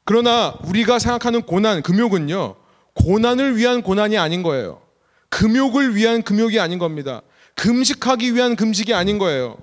그러나 0.03 0.57
우리가 0.65 0.99
생각하는 0.99 1.43
고난, 1.43 1.81
금욕은요, 1.81 2.55
고난을 2.95 3.55
위한 3.57 3.81
고난이 3.81 4.17
아닌 4.17 4.43
거예요. 4.43 4.81
금욕을 5.29 5.95
위한 5.95 6.23
금욕이 6.23 6.59
아닌 6.59 6.79
겁니다. 6.79 7.21
금식하기 7.55 8.33
위한 8.33 8.55
금식이 8.55 8.93
아닌 8.93 9.19
거예요. 9.19 9.57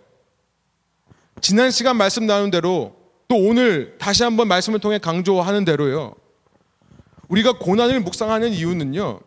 지난 1.40 1.70
시간 1.70 1.96
말씀 1.96 2.26
나눈 2.26 2.50
대로 2.50 2.94
또 3.28 3.36
오늘 3.36 3.96
다시 3.98 4.22
한번 4.22 4.48
말씀을 4.48 4.78
통해 4.78 4.98
강조하는 4.98 5.64
대로요. 5.64 6.14
우리가 7.28 7.58
고난을 7.58 8.00
묵상하는 8.00 8.52
이유는요. 8.52 9.20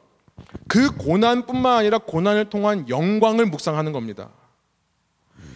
그 0.67 0.95
고난뿐만 0.95 1.77
아니라 1.77 1.97
고난을 1.97 2.49
통한 2.49 2.87
영광을 2.89 3.45
묵상하는 3.45 3.91
겁니다. 3.91 4.29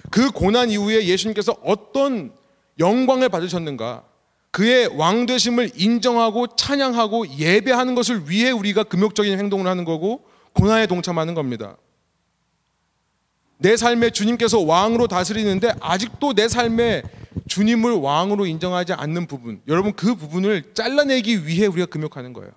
그 0.09 0.31
고난 0.31 0.69
이후에 0.69 1.05
예수님께서 1.05 1.55
어떤 1.63 2.33
영광을 2.79 3.29
받으셨는가? 3.29 4.03
그의 4.51 4.87
왕 4.95 5.25
되심을 5.25 5.71
인정하고 5.75 6.55
찬양하고 6.55 7.27
예배하는 7.39 7.95
것을 7.95 8.29
위해 8.29 8.51
우리가 8.51 8.83
금욕적인 8.83 9.39
행동을 9.39 9.65
하는 9.65 9.83
거고 9.83 10.23
고난에 10.53 10.85
동참하는 10.85 11.33
겁니다. 11.33 11.77
내 13.57 13.77
삶에 13.77 14.11
주님께서 14.11 14.59
왕으로 14.59 15.07
다스리는데 15.07 15.73
아직도 15.79 16.33
내 16.33 16.47
삶에 16.47 17.01
주님을 17.47 17.93
왕으로 17.93 18.45
인정하지 18.45 18.93
않는 18.93 19.25
부분, 19.25 19.61
여러분 19.67 19.93
그 19.93 20.15
부분을 20.15 20.73
잘라내기 20.73 21.47
위해 21.47 21.65
우리가 21.65 21.87
금욕하는 21.87 22.33
거예요. 22.33 22.51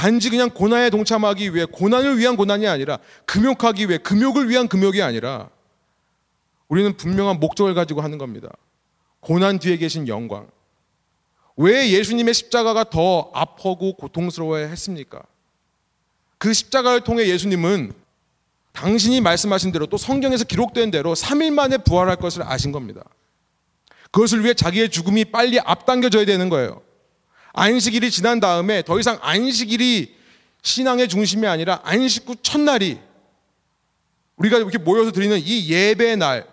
단지 0.00 0.30
그냥 0.30 0.48
고난에 0.48 0.88
동참하기 0.88 1.54
위해 1.54 1.66
고난을 1.66 2.16
위한 2.16 2.34
고난이 2.34 2.66
아니라 2.66 2.98
금욕하기 3.26 3.86
위해 3.90 3.98
금욕을 3.98 4.48
위한 4.48 4.66
금욕이 4.66 5.02
아니라 5.02 5.50
우리는 6.68 6.96
분명한 6.96 7.38
목적을 7.38 7.74
가지고 7.74 8.00
하는 8.00 8.16
겁니다. 8.16 8.48
고난 9.20 9.58
뒤에 9.58 9.76
계신 9.76 10.08
영광. 10.08 10.48
왜 11.54 11.90
예수님의 11.90 12.32
십자가가 12.32 12.84
더 12.84 13.30
아프고 13.34 13.92
고통스러워야 13.92 14.68
했습니까? 14.68 15.22
그 16.38 16.54
십자가를 16.54 17.02
통해 17.02 17.28
예수님은 17.28 17.92
당신이 18.72 19.20
말씀하신 19.20 19.70
대로 19.70 19.84
또 19.84 19.98
성경에서 19.98 20.44
기록된 20.44 20.90
대로 20.90 21.12
3일 21.12 21.52
만에 21.52 21.76
부활할 21.76 22.16
것을 22.16 22.42
아신 22.42 22.72
겁니다. 22.72 23.04
그것을 24.12 24.44
위해 24.44 24.54
자기의 24.54 24.88
죽음이 24.88 25.26
빨리 25.26 25.60
앞당겨져야 25.60 26.24
되는 26.24 26.48
거예요. 26.48 26.80
안식일이 27.52 28.10
지난 28.10 28.40
다음에 28.40 28.82
더 28.82 28.98
이상 28.98 29.18
안식일이 29.20 30.14
신앙의 30.62 31.08
중심이 31.08 31.46
아니라 31.46 31.80
안식 31.84 32.28
후 32.28 32.36
첫날이 32.42 32.98
우리가 34.36 34.58
이렇게 34.58 34.78
모여서 34.78 35.12
드리는 35.12 35.38
이 35.38 35.68
예배 35.68 36.16
날, 36.16 36.46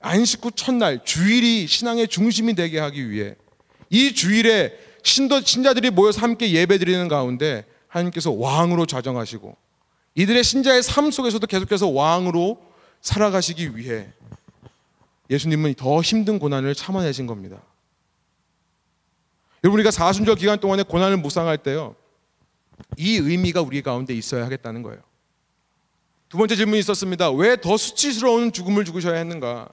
안식 0.00 0.44
후 0.44 0.50
첫날, 0.50 1.04
주일이 1.04 1.66
신앙의 1.66 2.08
중심이 2.08 2.54
되게 2.54 2.78
하기 2.80 3.10
위해 3.10 3.36
이 3.88 4.14
주일에 4.14 4.72
신도, 5.02 5.42
신자들이 5.42 5.90
모여서 5.90 6.20
함께 6.20 6.50
예배 6.50 6.78
드리는 6.78 7.08
가운데 7.08 7.64
하나님께서 7.88 8.32
왕으로 8.32 8.86
좌정하시고 8.86 9.56
이들의 10.14 10.42
신자의 10.42 10.82
삶 10.82 11.10
속에서도 11.10 11.46
계속해서 11.46 11.88
왕으로 11.88 12.60
살아가시기 13.00 13.76
위해 13.76 14.08
예수님은 15.30 15.74
더 15.74 16.00
힘든 16.02 16.38
고난을 16.38 16.74
참아내신 16.74 17.26
겁니다. 17.26 17.62
여러분 19.62 19.78
우리가 19.78 19.90
사순절 19.90 20.36
기간 20.36 20.58
동안에 20.58 20.82
고난을 20.82 21.18
묵상할 21.18 21.58
때요. 21.58 21.94
이 22.96 23.16
의미가 23.16 23.60
우리 23.62 23.82
가운데 23.82 24.14
있어야 24.14 24.44
하겠다는 24.44 24.82
거예요. 24.82 25.00
두 26.28 26.38
번째 26.38 26.56
질문이 26.56 26.78
있었습니다. 26.78 27.30
왜 27.30 27.56
더 27.56 27.76
수치스러운 27.76 28.52
죽음을 28.52 28.84
죽으셔야 28.84 29.16
했는가? 29.18 29.68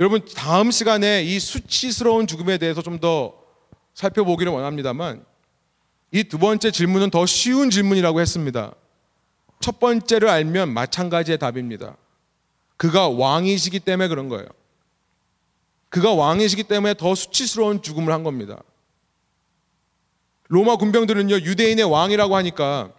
여러분 0.00 0.20
다음 0.36 0.70
시간에 0.70 1.22
이 1.24 1.40
수치스러운 1.40 2.26
죽음에 2.26 2.58
대해서 2.58 2.82
좀 2.82 3.00
더 3.00 3.34
살펴보기를 3.94 4.52
원합니다만 4.52 5.24
이 6.12 6.22
두 6.24 6.38
번째 6.38 6.70
질문은 6.70 7.10
더 7.10 7.26
쉬운 7.26 7.70
질문이라고 7.70 8.20
했습니다. 8.20 8.72
첫 9.60 9.80
번째를 9.80 10.28
알면 10.28 10.72
마찬가지의 10.72 11.38
답입니다. 11.38 11.96
그가 12.76 13.08
왕이시기 13.08 13.80
때문에 13.80 14.06
그런 14.08 14.28
거예요. 14.28 14.46
그가 15.88 16.12
왕이시기 16.12 16.64
때문에 16.64 16.94
더 16.94 17.14
수치스러운 17.14 17.82
죽음을 17.82 18.12
한 18.12 18.22
겁니다. 18.22 18.62
로마 20.48 20.76
군병들은요, 20.76 21.36
유대인의 21.36 21.84
왕이라고 21.84 22.36
하니까 22.36 22.92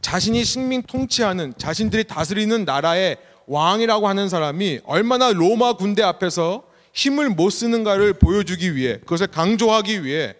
자신이 0.00 0.44
식민 0.44 0.82
통치하는, 0.82 1.54
자신들이 1.56 2.04
다스리는 2.04 2.64
나라의 2.64 3.18
왕이라고 3.46 4.08
하는 4.08 4.28
사람이 4.28 4.80
얼마나 4.84 5.32
로마 5.32 5.74
군대 5.74 6.02
앞에서 6.02 6.64
힘을 6.92 7.30
못 7.30 7.50
쓰는가를 7.50 8.14
보여주기 8.14 8.76
위해, 8.76 8.98
그것을 8.98 9.26
강조하기 9.28 10.04
위해 10.04 10.34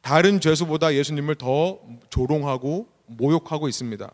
다른 0.00 0.40
죄수보다 0.40 0.94
예수님을 0.94 1.34
더 1.34 1.80
조롱하고 2.10 2.86
모욕하고 3.06 3.68
있습니다. 3.68 4.10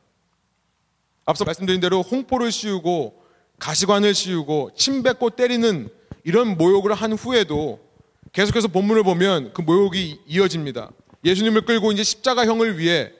앞서 1.25 1.45
말씀드린 1.45 1.81
대로 1.81 2.03
홍포를 2.03 2.51
씌우고 2.51 3.23
가시관을 3.59 4.15
씌우고 4.15 4.71
침 4.75 5.03
뱉고 5.03 5.31
때리는 5.31 5.89
이런 6.25 6.57
모욕을 6.57 6.95
한 6.95 7.13
후에도 7.13 7.81
계속해서 8.33 8.69
본문을 8.69 9.03
보면 9.03 9.53
그 9.53 9.63
모욕이 9.63 10.21
이어집니다. 10.27 10.91
예수님을 11.25 11.63
끌고 11.63 11.93
이제 11.93 12.03
십자가형을 12.03 12.79
위해 12.79 13.13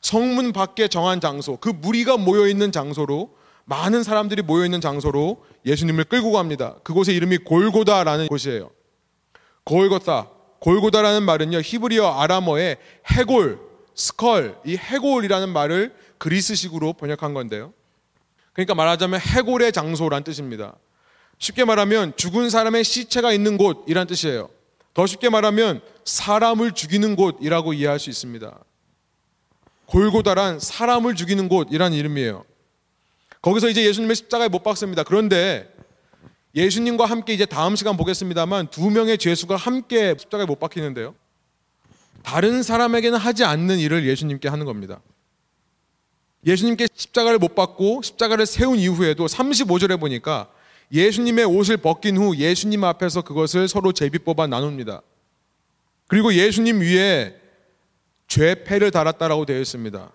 성문 0.00 0.52
밖에 0.52 0.86
정한 0.86 1.20
장소, 1.20 1.56
그 1.56 1.70
무리가 1.70 2.16
모여 2.16 2.46
있는 2.46 2.72
장소로 2.72 3.34
많은 3.64 4.02
사람들이 4.02 4.42
모여 4.42 4.64
있는 4.64 4.80
장소로 4.80 5.42
예수님을 5.64 6.04
끌고 6.04 6.32
갑니다. 6.32 6.76
그곳의 6.84 7.16
이름이 7.16 7.38
골고다라는 7.38 8.28
곳이에요. 8.28 8.70
골고다. 9.64 10.28
골고다라는 10.60 11.22
말은요, 11.22 11.60
히브리어 11.60 12.20
아람어의 12.20 12.76
해골, 13.12 13.60
스컬, 13.94 14.58
이 14.66 14.76
해골이라는 14.76 15.48
말을 15.48 15.94
그리스식으로 16.18 16.94
번역한 16.94 17.32
건데요. 17.32 17.72
그러니까 18.52 18.74
말하자면 18.74 19.20
해골의 19.20 19.72
장소란 19.72 20.24
뜻입니다. 20.24 20.76
쉽게 21.38 21.64
말하면 21.64 22.14
죽은 22.16 22.50
사람의 22.50 22.84
시체가 22.84 23.32
있는 23.32 23.56
곳이란 23.56 24.06
뜻이에요. 24.06 24.48
더 24.94 25.06
쉽게 25.06 25.28
말하면 25.28 25.82
사람을 26.04 26.72
죽이는 26.72 27.16
곳이라고 27.16 27.72
이해할 27.72 27.98
수 27.98 28.10
있습니다. 28.10 28.58
골고다란 29.86 30.60
사람을 30.60 31.14
죽이는 31.14 31.48
곳이란 31.48 31.92
이름이에요. 31.92 32.44
거기서 33.42 33.68
이제 33.68 33.84
예수님의 33.84 34.16
십자가에 34.16 34.48
못 34.48 34.62
박습니다. 34.62 35.02
그런데 35.02 35.70
예수님과 36.54 37.04
함께 37.04 37.34
이제 37.34 37.44
다음 37.44 37.76
시간 37.76 37.96
보겠습니다만 37.96 38.68
두 38.68 38.88
명의 38.90 39.18
죄수가 39.18 39.56
함께 39.56 40.14
십자가에 40.18 40.46
못 40.46 40.60
박히는데요. 40.60 41.14
다른 42.22 42.62
사람에게는 42.62 43.18
하지 43.18 43.44
않는 43.44 43.78
일을 43.78 44.06
예수님께 44.06 44.48
하는 44.48 44.64
겁니다. 44.64 45.00
예수님께 46.46 46.88
십자가를 46.94 47.38
못 47.38 47.54
박고 47.54 48.02
십자가를 48.02 48.46
세운 48.46 48.78
이후에도 48.78 49.26
35절에 49.26 49.98
보니까 49.98 50.48
예수님의 50.92 51.44
옷을 51.44 51.76
벗긴 51.76 52.16
후 52.16 52.36
예수님 52.36 52.84
앞에서 52.84 53.22
그것을 53.22 53.68
서로 53.68 53.92
제비 53.92 54.18
뽑아 54.18 54.46
나눕니다. 54.46 55.02
그리고 56.06 56.32
예수님 56.34 56.80
위에 56.80 57.34
죄 58.28 58.64
패를 58.64 58.90
달았다라고 58.90 59.46
되어 59.46 59.60
있습니다. 59.60 60.10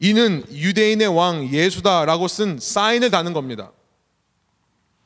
이는 0.00 0.44
유대인의 0.50 1.08
왕 1.08 1.48
예수다라고 1.52 2.28
쓴 2.28 2.58
사인을 2.60 3.10
다는 3.10 3.32
겁니다. 3.32 3.72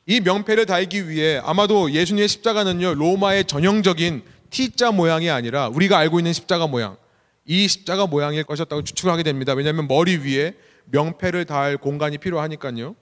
이 0.05 0.19
명패를 0.19 0.65
달기 0.65 1.07
위해 1.07 1.41
아마도 1.43 1.91
예수님의 1.91 2.27
십자가는요 2.27 2.95
로마의 2.95 3.45
전형적인 3.45 4.23
T자 4.49 4.91
모양이 4.91 5.29
아니라 5.29 5.69
우리가 5.69 5.97
알고 5.97 6.19
있는 6.19 6.33
십자가 6.33 6.67
모양 6.67 6.97
이 7.45 7.67
십자가 7.67 8.05
모양일 8.05 8.43
것이었다고 8.43 8.83
추측하게 8.83 9.23
됩니다. 9.23 9.53
왜냐하면 9.53 9.87
머리 9.87 10.17
위에 10.17 10.55
명패를 10.85 11.45
달 11.45 11.77
공간이 11.77 12.17
필요하니까요. 12.17 12.95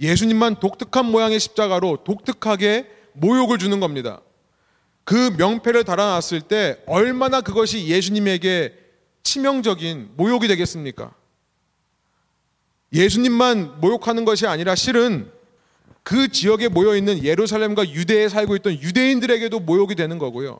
예수님만 0.00 0.56
독특한 0.56 1.06
모양의 1.06 1.38
십자가로 1.38 2.04
독특하게 2.04 2.88
모욕을 3.12 3.58
주는 3.58 3.80
겁니다. 3.80 4.20
그 5.04 5.34
명패를 5.36 5.84
달아놨을 5.84 6.42
때 6.48 6.78
얼마나 6.86 7.40
그것이 7.40 7.86
예수님에게 7.86 8.74
치명적인 9.22 10.12
모욕이 10.16 10.48
되겠습니까? 10.48 11.12
예수님만 12.92 13.80
모욕하는 13.80 14.24
것이 14.24 14.46
아니라 14.46 14.74
실은 14.74 15.30
그 16.02 16.28
지역에 16.28 16.68
모여 16.68 16.96
있는 16.96 17.22
예루살렘과 17.22 17.88
유대에 17.90 18.28
살고 18.28 18.56
있던 18.56 18.80
유대인들에게도 18.80 19.60
모욕이 19.60 19.94
되는 19.94 20.18
거고요. 20.18 20.58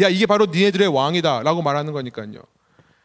야, 0.00 0.08
이게 0.08 0.26
바로 0.26 0.46
니네들의 0.46 0.88
왕이다라고 0.88 1.62
말하는 1.62 1.92
거니까요. 1.92 2.42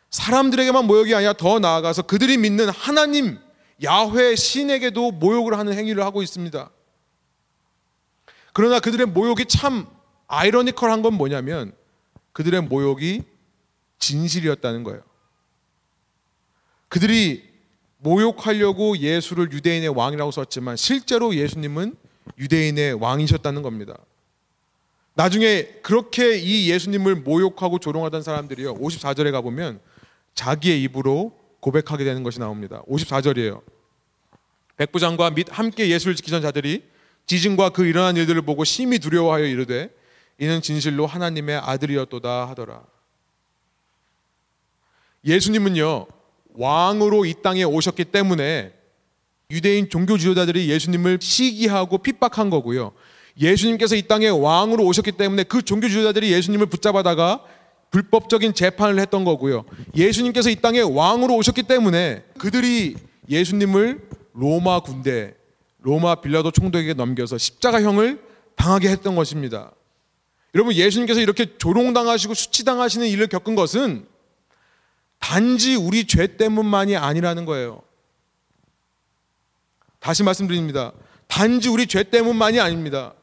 사람들에게만 0.10 0.86
모욕이 0.86 1.16
아니라 1.16 1.34
더 1.34 1.60
나아가서 1.60 2.04
그들이 2.04 2.38
믿는 2.38 2.70
하나님 2.70 3.40
야훼 3.84 4.36
신에게도 4.36 5.12
모욕을 5.12 5.58
하는 5.58 5.74
행위를 5.74 6.04
하고 6.04 6.22
있습니다. 6.22 6.70
그러나 8.54 8.80
그들의 8.80 9.08
모욕이 9.08 9.46
참 9.46 9.88
아이러니컬한 10.28 11.02
건 11.02 11.14
뭐냐면 11.16 11.74
그들의 12.34 12.62
모욕이 12.62 13.24
진실이었다는 14.00 14.84
거예요. 14.84 15.02
그들이 16.90 17.50
모욕하려고 18.00 18.98
예수를 18.98 19.52
유대인의 19.52 19.90
왕이라고 19.90 20.32
썼지만 20.32 20.76
실제로 20.76 21.36
예수님은 21.36 21.96
유대인의 22.38 22.94
왕이셨다는 22.94 23.62
겁니다. 23.62 23.98
나중에 25.14 25.64
그렇게 25.84 26.38
이 26.38 26.70
예수님을 26.72 27.16
모욕하고 27.16 27.80
조롱하던 27.80 28.24
사람들이요. 28.24 28.76
54절에 28.76 29.32
가보면 29.32 29.80
자기의 30.34 30.82
입으로 30.84 31.41
고백하게 31.62 32.04
되는 32.04 32.24
것이 32.24 32.40
나옵니다. 32.40 32.84
54절이에요. 32.90 33.62
백부장과 34.78 35.32
및 35.32 35.48
함께 35.50 35.90
예수를 35.90 36.16
지키던 36.16 36.42
자들이 36.42 36.84
지진과 37.28 37.70
그 37.70 37.86
일어난 37.86 38.18
일들을 38.18 38.42
보고 38.42 38.64
심히 38.64 39.00
두려워하여 39.00 39.46
이르되 39.46 39.90
이는 40.40 40.62
진실로 40.62 41.06
하나님의 41.06 41.58
아들이었도다 41.58 42.50
하더라. 42.50 42.84
예수님은요, 45.24 46.08
왕으로 46.54 47.26
이 47.26 47.36
땅에 47.44 47.64
오셨기 47.64 48.06
때문에 48.06 48.74
유대인 49.52 49.90
종교 49.90 50.18
지도자들이 50.18 50.70
예수님을 50.70 51.20
시기하고 51.22 52.00
핍박한 52.00 52.50
거고요. 52.50 52.94
예수님께서 53.40 53.96
이 53.96 54.08
땅에 54.08 54.30
왕으로 54.30 54.84
오셨기 54.86 55.14
때문에 55.14 55.44
그 55.44 55.62
종교 55.62 55.88
지도자들이 55.88 56.32
예수님을 56.32 56.66
붙잡아다가 56.66 57.44
불법적인 57.92 58.54
재판을 58.54 59.00
했던 59.00 59.24
거고요. 59.26 59.66
예수님께서 59.96 60.50
이 60.50 60.56
땅에 60.56 60.80
왕으로 60.80 61.36
오셨기 61.36 61.64
때문에 61.64 62.24
그들이 62.38 62.96
예수님을 63.30 64.08
로마 64.34 64.80
군대, 64.80 65.36
로마 65.80 66.16
빌라도 66.16 66.52
총독에게 66.52 66.94
넘겨서 66.94 67.38
십자가형을 67.38 68.22
당하게 68.56 68.90
했던 68.90 69.16
것입니다. 69.16 69.72
여러분 70.56 70.74
예수님께서 70.74 71.20
이렇게 71.20 71.58
조롱당하시고 71.58 72.34
수치당하시는 72.34 73.08
일을 73.08 73.28
겪은 73.28 73.56
것은 73.56 74.06
단지 75.20 75.76
우리 75.76 76.06
죄 76.06 76.38
때문만이 76.38 76.96
아니라는 76.96 77.46
거예요. 77.46 77.82
다시 80.00 80.24
말씀드립니다. 80.24 80.94
단지 81.28 81.70
우리 81.70 81.88
죄 81.88 82.04
때문만이 82.04 82.60
아닙니다. 82.60 83.14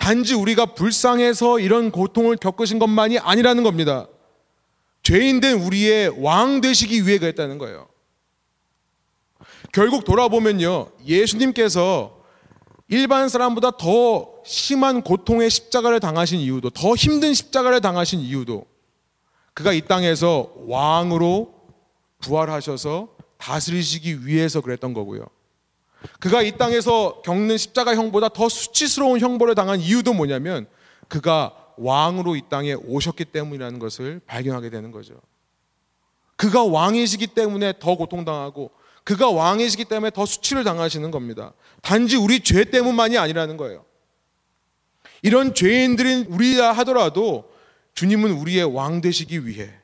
단지 0.00 0.34
우리가 0.34 0.74
불쌍해서 0.74 1.60
이런 1.60 1.90
고통을 1.90 2.36
겪으신 2.36 2.78
것만이 2.78 3.18
아니라는 3.18 3.62
겁니다. 3.62 4.08
죄인된 5.02 5.60
우리의 5.60 6.22
왕 6.22 6.60
되시기 6.60 7.06
위해 7.06 7.18
그랬다는 7.18 7.58
거예요. 7.58 7.86
결국 9.72 10.04
돌아보면요. 10.04 10.90
예수님께서 11.06 12.18
일반 12.88 13.28
사람보다 13.28 13.72
더 13.72 14.32
심한 14.44 15.02
고통의 15.02 15.50
십자가를 15.50 16.00
당하신 16.00 16.40
이유도, 16.40 16.70
더 16.70 16.94
힘든 16.96 17.34
십자가를 17.34 17.80
당하신 17.80 18.20
이유도, 18.20 18.66
그가 19.54 19.72
이 19.72 19.82
땅에서 19.82 20.52
왕으로 20.66 21.54
부활하셔서 22.20 23.10
다스리시기 23.36 24.26
위해서 24.26 24.60
그랬던 24.60 24.94
거고요. 24.94 25.26
그가 26.18 26.42
이 26.42 26.56
땅에서 26.56 27.22
겪는 27.24 27.58
십자가 27.58 27.94
형보다 27.94 28.28
더 28.28 28.48
수치스러운 28.48 29.20
형벌을 29.20 29.54
당한 29.54 29.80
이유도 29.80 30.12
뭐냐면 30.12 30.66
그가 31.08 31.54
왕으로 31.76 32.36
이 32.36 32.42
땅에 32.48 32.74
오셨기 32.74 33.26
때문이라는 33.26 33.78
것을 33.78 34.20
발견하게 34.26 34.70
되는 34.70 34.90
거죠. 34.90 35.14
그가 36.36 36.64
왕이시기 36.64 37.28
때문에 37.28 37.74
더 37.78 37.96
고통당하고 37.96 38.70
그가 39.04 39.30
왕이시기 39.30 39.86
때문에 39.86 40.10
더 40.10 40.26
수치를 40.26 40.64
당하시는 40.64 41.10
겁니다. 41.10 41.52
단지 41.82 42.16
우리 42.16 42.40
죄 42.40 42.64
때문만이 42.64 43.18
아니라는 43.18 43.56
거예요. 43.56 43.84
이런 45.22 45.54
죄인들인 45.54 46.26
우리라 46.28 46.72
하더라도 46.72 47.50
주님은 47.94 48.32
우리의 48.32 48.64
왕 48.64 49.00
되시기 49.00 49.46
위해 49.46 49.79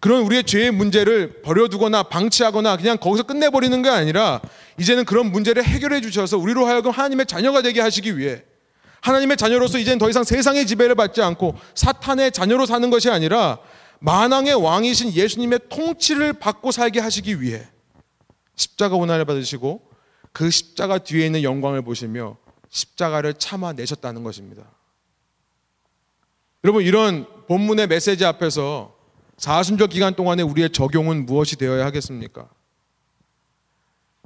그런 0.00 0.22
우리의 0.22 0.44
죄의 0.44 0.70
문제를 0.70 1.42
버려두거나 1.42 2.04
방치하거나 2.04 2.78
그냥 2.78 2.96
거기서 2.96 3.24
끝내버리는 3.24 3.82
게 3.82 3.88
아니라 3.90 4.40
이제는 4.78 5.04
그런 5.04 5.30
문제를 5.30 5.62
해결해 5.62 6.00
주셔서 6.00 6.38
우리로 6.38 6.66
하여금 6.66 6.90
하나님의 6.90 7.26
자녀가 7.26 7.60
되게 7.60 7.80
하시기 7.80 8.16
위해 8.16 8.42
하나님의 9.02 9.36
자녀로서 9.36 9.78
이제는 9.78 9.98
더 9.98 10.08
이상 10.08 10.24
세상의 10.24 10.66
지배를 10.66 10.94
받지 10.94 11.20
않고 11.22 11.54
사탄의 11.74 12.32
자녀로 12.32 12.64
사는 12.64 12.88
것이 12.90 13.10
아니라 13.10 13.58
만왕의 14.00 14.54
왕이신 14.54 15.12
예수님의 15.12 15.60
통치를 15.68 16.32
받고 16.34 16.72
살게 16.72 17.00
하시기 17.00 17.42
위해 17.42 17.66
십자가 18.56 18.96
고난을 18.96 19.26
받으시고 19.26 19.82
그 20.32 20.50
십자가 20.50 20.98
뒤에 20.98 21.26
있는 21.26 21.42
영광을 21.42 21.82
보시며 21.82 22.36
십자가를 22.70 23.34
참아내셨다는 23.34 24.22
것입니다. 24.22 24.62
여러분 26.64 26.84
이런 26.84 27.26
본문의 27.48 27.86
메시지 27.88 28.24
앞에서 28.24 28.99
사순절 29.40 29.88
기간 29.88 30.14
동안에 30.14 30.42
우리의 30.42 30.68
적용은 30.68 31.24
무엇이 31.24 31.56
되어야 31.56 31.86
하겠습니까? 31.86 32.46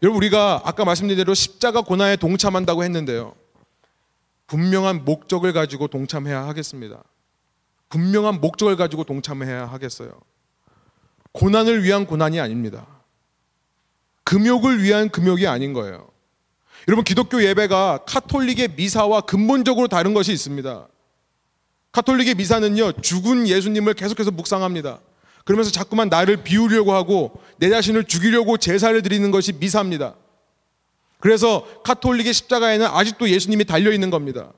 여러분 0.03 0.17
우리가 0.17 0.62
아까 0.65 0.85
말씀드린 0.85 1.19
대로 1.19 1.35
십자가 1.35 1.83
고난에 1.83 2.17
동참한다고 2.17 2.83
했는데요. 2.83 3.37
분명한 4.49 5.05
목적을 5.05 5.53
가지고 5.53 5.87
동참해야 5.87 6.49
하겠습니다. 6.49 7.05
분명한 7.91 8.41
목적을 8.41 8.75
가지고 8.75 9.05
동참해야 9.05 9.67
하겠어요. 9.67 10.11
고난을 11.31 11.85
위한 11.85 12.07
고난이 12.07 12.41
아닙니다. 12.41 12.85
금욕을 14.25 14.83
위한 14.83 15.11
금욕이 15.11 15.47
아닌 15.47 15.75
거예요. 15.75 16.09
여러분 16.89 17.05
기독교 17.05 17.41
예배가 17.41 18.01
카톨릭의 18.05 18.75
미사와 18.75 19.21
근본적으로 19.21 19.87
다른 19.87 20.12
것이 20.12 20.33
있습니다. 20.33 20.89
카톨릭의 21.95 22.34
미사는요 22.34 22.92
죽은 23.01 23.47
예수님을 23.47 23.95
계속해서 23.95 24.32
묵상합니다. 24.32 24.99
그러면서 25.45 25.70
자꾸만 25.70 26.09
나를 26.09 26.38
비우려고 26.38 26.92
하고 26.92 27.40
내 27.59 27.70
자신을 27.70 28.05
죽이려고 28.05 28.57
제사를 28.57 29.01
드리는 29.01 29.30
것이 29.30 29.53
미사입니다. 29.53 30.16
그래서 31.20 31.64
카톨릭의 31.84 32.34
십자가에는 32.34 32.84
아직도 32.84 33.30
예수님이 33.30 33.64
달려 33.64 33.92
있는 33.92 34.11
겁니다. 34.11 34.53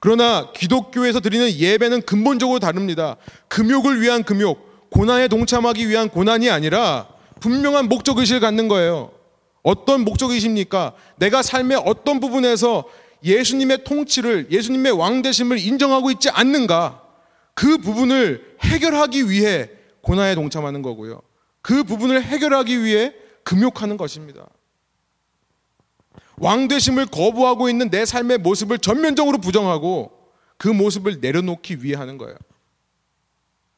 그러나 0.00 0.50
기독교에서 0.52 1.20
드리는 1.20 1.48
예배는 1.48 2.02
근본적으로 2.02 2.58
다릅니다. 2.58 3.16
금욕을 3.46 4.00
위한 4.00 4.24
금욕, 4.24 4.90
고난에 4.90 5.28
동참하기 5.28 5.88
위한 5.88 6.08
고난이 6.08 6.50
아니라 6.50 7.06
분명한 7.38 7.88
목적 7.88 8.18
의식을 8.18 8.40
갖는 8.40 8.66
거예요. 8.66 9.12
어떤 9.62 10.00
목적 10.00 10.32
의식입니까? 10.32 10.94
내가 11.16 11.42
삶의 11.42 11.82
어떤 11.86 12.18
부분에서 12.18 12.84
예수님의 13.26 13.84
통치를, 13.84 14.48
예수님의 14.50 14.92
왕대심을 14.92 15.58
인정하고 15.58 16.10
있지 16.12 16.30
않는가? 16.30 17.02
그 17.54 17.78
부분을 17.78 18.56
해결하기 18.62 19.28
위해 19.28 19.68
고난에 20.00 20.34
동참하는 20.34 20.82
거고요. 20.82 21.20
그 21.60 21.82
부분을 21.82 22.22
해결하기 22.22 22.84
위해 22.84 23.12
금욕하는 23.42 23.96
것입니다. 23.96 24.48
왕되심을 26.38 27.06
거부하고 27.06 27.68
있는 27.68 27.90
내 27.90 28.04
삶의 28.04 28.38
모습을 28.38 28.78
전면적으로 28.78 29.38
부정하고 29.38 30.12
그 30.58 30.68
모습을 30.68 31.20
내려놓기 31.20 31.82
위해 31.82 31.96
하는 31.96 32.18
거예요. 32.18 32.36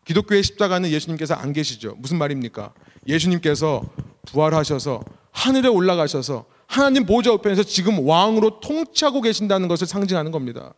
기독교의 0.05 0.43
십자가는 0.43 0.91
예수님께서 0.91 1.35
안 1.35 1.53
계시죠. 1.53 1.95
무슨 1.99 2.19
말입니까? 2.19 2.75
예수님께서 3.07 3.83
부활하셔서 4.27 5.03
하늘에 5.31 5.69
올라가셔서 5.69 6.47
하나님 6.69 7.07
보좌 7.07 7.33
우편에서 7.33 7.65
지금 7.65 8.07
왕으로 8.07 8.61
통치하고 8.61 9.23
계신다는 9.23 9.69
것을 9.69 9.87
상징하는 9.87 10.31
겁니다. 10.31 10.75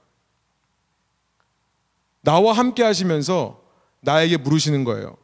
나와 2.22 2.52
함께 2.52 2.82
하시면서 2.84 3.60
나에게 4.00 4.36
물으시는 4.38 4.84
거예요. 4.84 5.16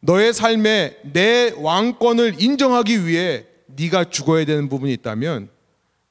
너의 0.00 0.34
삶에 0.34 0.98
내 1.12 1.52
왕권을 1.56 2.40
인정하기 2.40 3.06
위해 3.06 3.46
네가 3.66 4.10
죽어야 4.10 4.44
되는 4.44 4.68
부분이 4.68 4.92
있다면 4.92 5.48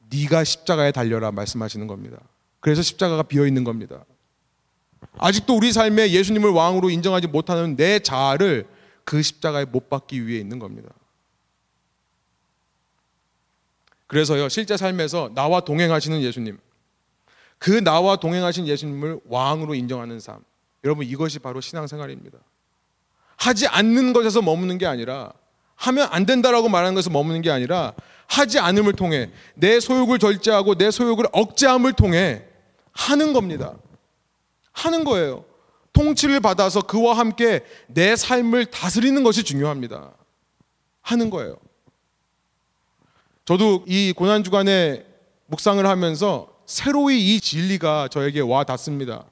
네가 0.09 0.43
십자가에 0.43 0.91
달려라 0.91 1.31
말씀하시는 1.31 1.85
겁니다. 1.85 2.17
그래서 2.59 2.81
십자가가 2.81 3.23
비어 3.23 3.45
있는 3.45 3.63
겁니다. 3.63 4.03
아직도 5.19 5.55
우리 5.55 5.71
삶에 5.71 6.11
예수님을 6.11 6.49
왕으로 6.49 6.89
인정하지 6.89 7.27
못하는 7.27 7.75
내 7.75 7.99
자아를 7.99 8.67
그 9.03 9.21
십자가에 9.21 9.65
못 9.65 9.89
박기 9.89 10.25
위해 10.25 10.39
있는 10.39 10.57
겁니다. 10.57 10.89
그래서요, 14.12 14.49
실제 14.49 14.76
삶에서 14.76 15.32
나와 15.36 15.62
동행하시는 15.62 16.22
예수님, 16.22 16.57
그 17.57 17.82
나와 17.82 18.18
동행하신 18.18 18.68
예수님을 18.68 19.22
왕으로 19.24 19.74
인정하는 19.74 20.20
삶. 20.20 20.39
여러분, 20.84 21.05
이것이 21.05 21.39
바로 21.39 21.62
신앙생활입니다. 21.62 22.38
하지 23.38 23.68
않는 23.68 24.12
것에서 24.12 24.41
머무는 24.41 24.78
게 24.78 24.86
아니라, 24.86 25.32
하면 25.78 26.09
안 26.12 26.26
된다라고 26.26 26.68
말하는 26.68 26.93
것에서 26.93 27.09
머무는 27.09 27.41
게 27.41 27.51
아니라, 27.51 27.93
하지 28.28 28.59
않음을 28.59 28.97
통해 28.97 29.32
내 29.55 29.80
소욕을 29.80 30.20
절제하고 30.20 30.76
내 30.76 30.91
소욕을 30.91 31.28
억제함을 31.32 31.93
통해 31.93 32.43
하는 32.91 33.32
겁니다. 33.32 33.78
하는 34.74 35.05
거예요. 35.05 35.45
통치를 35.93 36.41
받아서 36.41 36.82
그와 36.82 37.18
함께 37.18 37.64
내 37.88 38.18
삶을 38.18 38.66
다스리는 38.66 39.24
것이 39.24 39.43
중요합니다. 39.43 40.12
하는 41.01 41.30
거예요. 41.30 41.55
저도 43.51 43.83
이 43.85 44.13
고난 44.15 44.45
주간에 44.45 45.03
묵상을 45.47 45.85
하면서 45.85 46.47
새로이 46.65 47.35
이 47.35 47.41
진리가 47.41 48.07
저에게 48.07 48.39
와 48.39 48.63
닿습니다. 48.63 49.25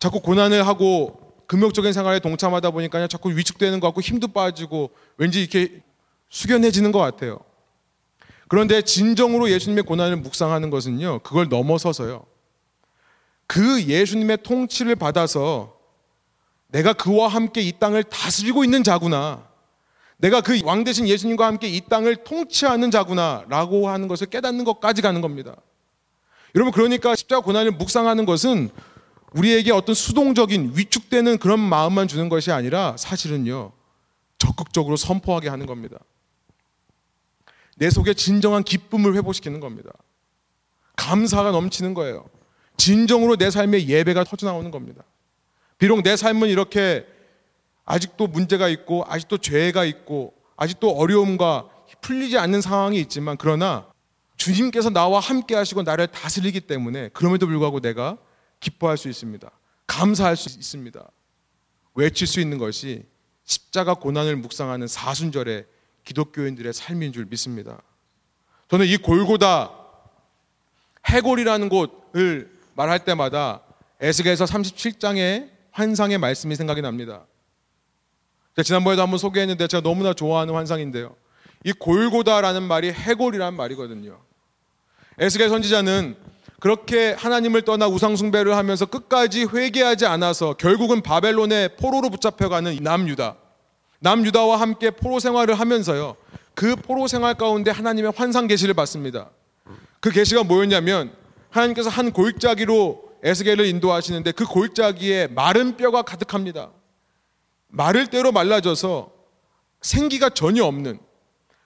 자꾸 0.00 0.18
고난을 0.18 0.66
하고 0.66 1.44
금욕적인 1.46 1.92
생활에 1.92 2.18
동참하다 2.18 2.72
보니까 2.72 3.06
자꾸 3.06 3.30
위축되는 3.30 3.78
것 3.78 3.86
같고 3.86 4.00
힘도 4.00 4.26
빠지고 4.26 4.90
왠지 5.16 5.42
이렇게 5.42 5.80
숙연해지는 6.28 6.90
것 6.90 6.98
같아요. 6.98 7.38
그런데 8.48 8.82
진정으로 8.82 9.48
예수님의 9.48 9.84
고난을 9.84 10.16
묵상하는 10.16 10.68
것은요, 10.68 11.20
그걸 11.20 11.48
넘어서서요. 11.48 12.26
그 13.46 13.84
예수님의 13.84 14.38
통치를 14.42 14.96
받아서 14.96 15.78
내가 16.66 16.94
그와 16.94 17.28
함께 17.28 17.60
이 17.60 17.70
땅을 17.78 18.02
다스리고 18.02 18.64
있는 18.64 18.82
자구나. 18.82 19.54
내가 20.18 20.40
그 20.40 20.60
왕 20.64 20.84
대신 20.84 21.06
예수님과 21.06 21.46
함께 21.46 21.68
이 21.68 21.80
땅을 21.80 22.24
통치하는 22.24 22.90
자구나. 22.90 23.44
라고 23.48 23.88
하는 23.88 24.08
것을 24.08 24.26
깨닫는 24.28 24.64
것까지 24.64 25.02
가는 25.02 25.20
겁니다. 25.20 25.56
여러분, 26.54 26.72
그러니까 26.72 27.14
십자가 27.14 27.42
고난을 27.42 27.72
묵상하는 27.72 28.24
것은 28.24 28.70
우리에게 29.32 29.72
어떤 29.72 29.94
수동적인 29.94 30.72
위축되는 30.74 31.38
그런 31.38 31.60
마음만 31.60 32.08
주는 32.08 32.28
것이 32.30 32.50
아니라 32.50 32.96
사실은요, 32.96 33.72
적극적으로 34.38 34.96
선포하게 34.96 35.48
하는 35.48 35.66
겁니다. 35.66 35.98
내 37.76 37.90
속에 37.90 38.14
진정한 38.14 38.62
기쁨을 38.62 39.14
회복시키는 39.16 39.60
겁니다. 39.60 39.90
감사가 40.96 41.50
넘치는 41.50 41.92
거예요. 41.92 42.24
진정으로 42.78 43.36
내 43.36 43.50
삶에 43.50 43.86
예배가 43.86 44.24
터져 44.24 44.46
나오는 44.46 44.70
겁니다. 44.70 45.02
비록 45.76 46.02
내 46.02 46.16
삶은 46.16 46.48
이렇게 46.48 47.06
아직도 47.86 48.26
문제가 48.26 48.68
있고, 48.68 49.04
아직도 49.08 49.38
죄가 49.38 49.84
있고, 49.86 50.34
아직도 50.56 50.90
어려움과 50.90 51.68
풀리지 52.02 52.36
않는 52.36 52.60
상황이 52.60 53.00
있지만, 53.00 53.36
그러나 53.38 53.88
주님께서 54.36 54.90
나와 54.90 55.18
함께 55.20 55.54
하시고 55.54 55.82
나를 55.82 56.08
다스리기 56.08 56.60
때문에 56.60 57.08
그럼에도 57.14 57.46
불구하고 57.46 57.80
내가 57.80 58.18
기뻐할 58.60 58.96
수 58.96 59.08
있습니다. 59.08 59.50
감사할 59.86 60.36
수 60.36 60.48
있습니다. 60.48 61.10
외칠 61.94 62.26
수 62.26 62.40
있는 62.40 62.58
것이 62.58 63.04
십자가 63.44 63.94
고난을 63.94 64.36
묵상하는 64.36 64.86
사순절의 64.86 65.66
기독교인들의 66.04 66.72
삶인 66.72 67.12
줄 67.12 67.24
믿습니다. 67.26 67.80
저는 68.68 68.86
이 68.86 68.96
골고다 68.96 69.70
해골이라는 71.06 71.68
곳을 71.68 72.52
말할 72.74 73.04
때마다 73.04 73.62
에스겔서 74.00 74.44
37장의 74.44 75.50
환상의 75.70 76.18
말씀이 76.18 76.54
생각이 76.56 76.82
납니다. 76.82 77.26
지난번에도 78.62 79.02
한번 79.02 79.18
소개했는데 79.18 79.66
제가 79.66 79.82
너무나 79.82 80.12
좋아하는 80.12 80.54
환상인데요. 80.54 81.14
이 81.64 81.72
골고다라는 81.72 82.62
말이 82.62 82.90
해골이라는 82.90 83.56
말이거든요. 83.56 84.18
에스겔 85.18 85.48
선지자는 85.48 86.16
그렇게 86.58 87.12
하나님을 87.12 87.62
떠나 87.62 87.86
우상숭배를 87.86 88.56
하면서 88.56 88.86
끝까지 88.86 89.44
회개하지 89.44 90.06
않아서 90.06 90.54
결국은 90.54 91.02
바벨론의 91.02 91.76
포로로 91.76 92.10
붙잡혀가는 92.10 92.78
남유다. 92.80 93.36
남유다와 94.00 94.60
함께 94.60 94.90
포로 94.90 95.20
생활을 95.20 95.54
하면서요. 95.54 96.16
그 96.54 96.76
포로 96.76 97.06
생활 97.06 97.34
가운데 97.34 97.70
하나님의 97.70 98.12
환상 98.16 98.46
계시를 98.46 98.74
받습니다. 98.74 99.30
그 100.00 100.10
계시가 100.10 100.44
뭐였냐면 100.44 101.12
하나님께서 101.50 101.90
한 101.90 102.12
골짜기로 102.12 103.02
에스겔을 103.22 103.66
인도하시는데 103.66 104.32
그 104.32 104.46
골짜기에 104.46 105.28
마른 105.28 105.76
뼈가 105.76 106.02
가득합니다. 106.02 106.70
마를 107.76 108.06
대로 108.06 108.32
말라져서 108.32 109.12
생기가 109.82 110.30
전혀 110.30 110.64
없는 110.64 110.98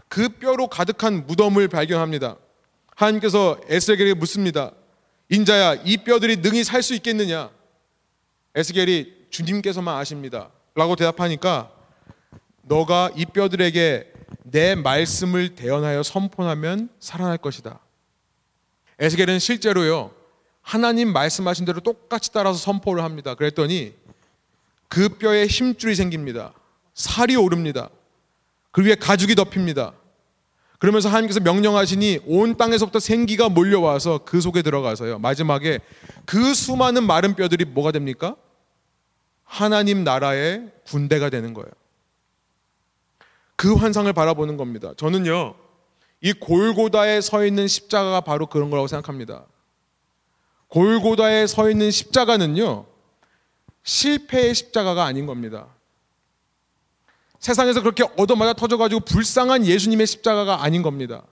그 0.09 0.29
뼈로 0.29 0.67
가득한 0.67 1.25
무덤을 1.29 1.69
발견합니다. 1.69 2.37
하나님께서 2.97 3.61
에스겔에게 3.69 4.15
묻습니다. 4.15 4.73
인자야, 5.29 5.83
이 5.85 5.99
뼈들이 5.99 6.39
능히 6.39 6.65
살 6.65 6.83
수 6.83 6.95
있겠느냐? 6.95 7.51
에스겔이 8.57 9.29
주님께서만 9.31 9.97
아십니다. 9.99 10.51
라고 10.75 10.97
대답하니까 10.97 11.71
너가 12.63 13.13
이 13.15 13.25
뼈들에게 13.25 14.13
내 14.43 14.75
말씀을 14.75 15.55
대언하여 15.55 16.03
선포하면 16.03 16.89
살아날 16.99 17.39
것이다. 17.39 17.79
에스겔은 18.99 19.39
실제로요. 19.39 20.13
하나님 20.61 21.13
말씀하신 21.13 21.67
대로 21.67 21.79
똑같이 21.79 22.33
따라서 22.33 22.59
선포를 22.59 23.05
합니다. 23.05 23.37
그랬더니 23.37 23.95
그 24.91 25.09
뼈에 25.09 25.47
힘줄이 25.47 25.95
생깁니다. 25.95 26.53
살이 26.95 27.37
오릅니다. 27.37 27.89
그 28.73 28.85
위에 28.85 28.97
가죽이 28.97 29.37
덮입니다. 29.37 29.95
그러면서 30.81 31.09
하나님께서 31.09 31.41
명령하시니 31.41 32.23
온 32.27 32.57
땅에서부터 32.57 32.99
생기가 32.99 33.49
몰려와서 33.49 34.23
그 34.25 34.41
속에 34.41 34.63
들어가서요. 34.63 35.21
마지막에 35.21 35.79
그 36.27 36.53
수많은 36.55 37.05
마른 37.05 37.37
뼈들이 37.37 37.65
뭐가 37.67 37.93
됩니까? 37.93 38.35
하나님 39.45 40.03
나라의 40.03 40.73
군대가 40.87 41.31
되는 41.31 41.55
거예요. 41.55 41.71
그 43.55 43.75
환상을 43.75 44.13
바라보는 44.13 44.57
겁니다. 44.57 44.93
저는요, 44.97 45.55
이 46.21 46.33
골고다에 46.33 47.21
서 47.21 47.45
있는 47.45 47.69
십자가가 47.69 48.23
바로 48.23 48.47
그런 48.47 48.71
거라고 48.71 48.89
생각합니다. 48.89 49.45
골고다에 50.69 51.47
서 51.47 51.71
있는 51.71 51.91
십자가는요, 51.91 52.87
실패의 53.83 54.55
십자가가 54.55 55.05
아닌 55.05 55.27
겁니다. 55.27 55.67
세상에서 57.39 57.81
그렇게 57.81 58.05
얻어맞아 58.17 58.53
터져가지고 58.53 59.01
불쌍한 59.01 59.65
예수님의 59.65 60.07
십자가가 60.07 60.63
아닌 60.63 60.83
겁니다. 60.83 61.23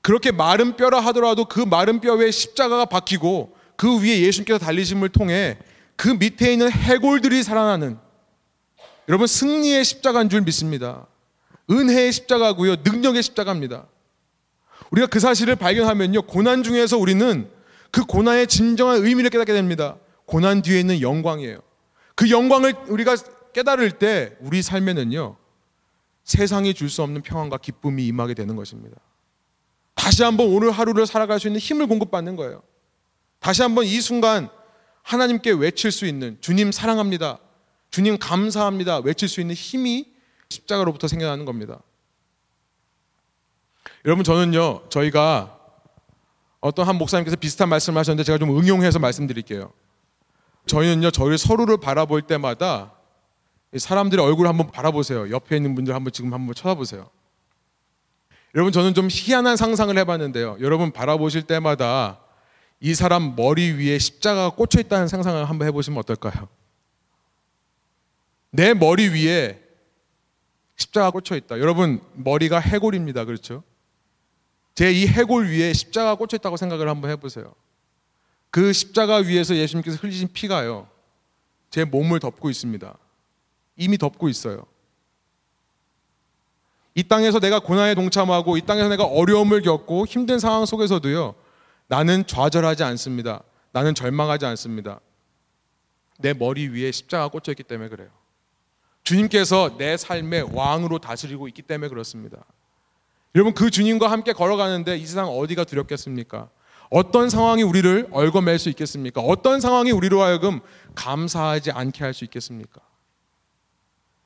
그렇게 0.00 0.30
마른 0.30 0.76
뼈라 0.76 1.00
하더라도 1.00 1.44
그 1.44 1.60
마른 1.60 2.00
뼈 2.00 2.14
위에 2.14 2.30
십자가가 2.30 2.84
박히고 2.84 3.56
그 3.76 4.00
위에 4.00 4.20
예수님께서 4.20 4.58
달리심을 4.58 5.08
통해 5.08 5.58
그 5.96 6.08
밑에 6.08 6.52
있는 6.52 6.70
해골들이 6.70 7.42
살아나는 7.42 7.98
여러분 9.08 9.26
승리의 9.26 9.84
십자가인 9.84 10.28
줄 10.28 10.42
믿습니다. 10.42 11.06
은혜의 11.70 12.12
십자가고요. 12.12 12.76
능력의 12.84 13.22
십자가입니다. 13.22 13.86
우리가 14.90 15.06
그 15.08 15.20
사실을 15.20 15.56
발견하면요. 15.56 16.22
고난 16.22 16.62
중에서 16.62 16.96
우리는 16.96 17.50
그 17.90 18.04
고난의 18.04 18.46
진정한 18.46 19.04
의미를 19.04 19.30
깨닫게 19.30 19.52
됩니다. 19.52 19.96
고난 20.28 20.60
뒤에 20.60 20.78
있는 20.78 21.00
영광이에요. 21.00 21.58
그 22.14 22.30
영광을 22.30 22.74
우리가 22.88 23.16
깨달을 23.54 23.92
때 23.92 24.36
우리 24.40 24.60
삶에는요. 24.60 25.36
세상이 26.22 26.74
줄 26.74 26.90
수 26.90 27.02
없는 27.02 27.22
평안과 27.22 27.56
기쁨이 27.56 28.06
임하게 28.06 28.34
되는 28.34 28.54
것입니다. 28.54 28.98
다시 29.94 30.22
한번 30.22 30.48
오늘 30.48 30.70
하루를 30.70 31.06
살아갈 31.06 31.40
수 31.40 31.48
있는 31.48 31.58
힘을 31.58 31.86
공급받는 31.86 32.36
거예요. 32.36 32.62
다시 33.40 33.62
한번 33.62 33.86
이 33.86 34.00
순간 34.02 34.50
하나님께 35.02 35.52
외칠 35.52 35.90
수 35.90 36.04
있는 36.04 36.36
주님 36.42 36.72
사랑합니다. 36.72 37.38
주님 37.90 38.18
감사합니다. 38.18 38.98
외칠 38.98 39.28
수 39.30 39.40
있는 39.40 39.54
힘이 39.54 40.12
십자가로부터 40.50 41.08
생겨나는 41.08 41.46
겁니다. 41.46 41.80
여러분 44.04 44.24
저는요 44.24 44.90
저희가 44.90 45.58
어떤 46.60 46.86
한 46.86 46.96
목사님께서 46.96 47.36
비슷한 47.36 47.70
말씀을 47.70 47.98
하셨는데 47.98 48.24
제가 48.24 48.36
좀 48.36 48.50
응용해서 48.58 48.98
말씀드릴게요. 48.98 49.72
저희는요 50.68 51.10
저희를 51.10 51.38
서로를 51.38 51.78
바라볼 51.78 52.22
때마다 52.22 52.92
사람들의 53.76 54.24
얼굴을 54.24 54.48
한번 54.48 54.70
바라보세요. 54.70 55.30
옆에 55.30 55.56
있는 55.56 55.74
분들 55.74 55.94
한번 55.94 56.12
지금 56.12 56.32
한번 56.32 56.54
쳐다보세요. 56.54 57.10
여러분 58.54 58.72
저는 58.72 58.94
좀 58.94 59.08
희한한 59.10 59.56
상상을 59.56 59.96
해봤는데요. 59.98 60.58
여러분 60.60 60.90
바라보실 60.92 61.42
때마다 61.42 62.20
이 62.80 62.94
사람 62.94 63.34
머리 63.36 63.72
위에 63.72 63.98
십자가가 63.98 64.54
꽂혀 64.54 64.80
있다는 64.80 65.08
상상을 65.08 65.44
한번 65.44 65.66
해보시면 65.68 65.98
어떨까요? 65.98 66.48
내 68.50 68.72
머리 68.72 69.08
위에 69.08 69.60
십자가 70.76 71.10
꽂혀 71.10 71.36
있다. 71.36 71.58
여러분 71.58 72.00
머리가 72.14 72.60
해골입니다. 72.60 73.24
그렇죠? 73.24 73.64
제 74.74 74.92
이 74.92 75.08
해골 75.08 75.48
위에 75.48 75.72
십자가 75.72 76.14
꽂혀 76.14 76.36
있다고 76.36 76.56
생각을 76.56 76.88
한번 76.88 77.10
해보세요. 77.10 77.52
그 78.50 78.72
십자가 78.72 79.16
위에서 79.16 79.54
예수님께서 79.54 79.98
흘리신 79.98 80.28
피가요. 80.32 80.88
제 81.70 81.84
몸을 81.84 82.20
덮고 82.20 82.50
있습니다. 82.50 82.96
이미 83.76 83.98
덮고 83.98 84.28
있어요. 84.28 84.66
이 86.94 87.02
땅에서 87.04 87.38
내가 87.38 87.60
고난에 87.60 87.94
동참하고 87.94 88.56
이 88.56 88.62
땅에서 88.62 88.88
내가 88.88 89.04
어려움을 89.04 89.62
겪고 89.62 90.06
힘든 90.06 90.38
상황 90.38 90.66
속에서도요. 90.66 91.34
나는 91.86 92.26
좌절하지 92.26 92.82
않습니다. 92.82 93.42
나는 93.70 93.94
절망하지 93.94 94.46
않습니다. 94.46 95.00
내 96.18 96.34
머리 96.34 96.66
위에 96.68 96.90
십자가 96.90 97.28
꽂혀 97.28 97.52
있기 97.52 97.62
때문에 97.62 97.88
그래요. 97.88 98.08
주님께서 99.04 99.76
내 99.78 99.96
삶의 99.96 100.54
왕으로 100.54 100.98
다스리고 100.98 101.48
있기 101.48 101.62
때문에 101.62 101.88
그렇습니다. 101.88 102.44
여러분 103.34 103.54
그 103.54 103.70
주님과 103.70 104.10
함께 104.10 104.32
걸어가는데 104.32 104.96
이 104.96 105.06
세상 105.06 105.28
어디가 105.28 105.64
두렵겠습니까? 105.64 106.50
어떤 106.90 107.28
상황이 107.28 107.62
우리를 107.62 108.08
얽어맬 108.10 108.58
수 108.58 108.68
있겠습니까? 108.70 109.20
어떤 109.20 109.60
상황이 109.60 109.90
우리로 109.90 110.22
하여금 110.22 110.60
감사하지 110.94 111.70
않게 111.72 112.02
할 112.04 112.14
수 112.14 112.24
있겠습니까? 112.24 112.80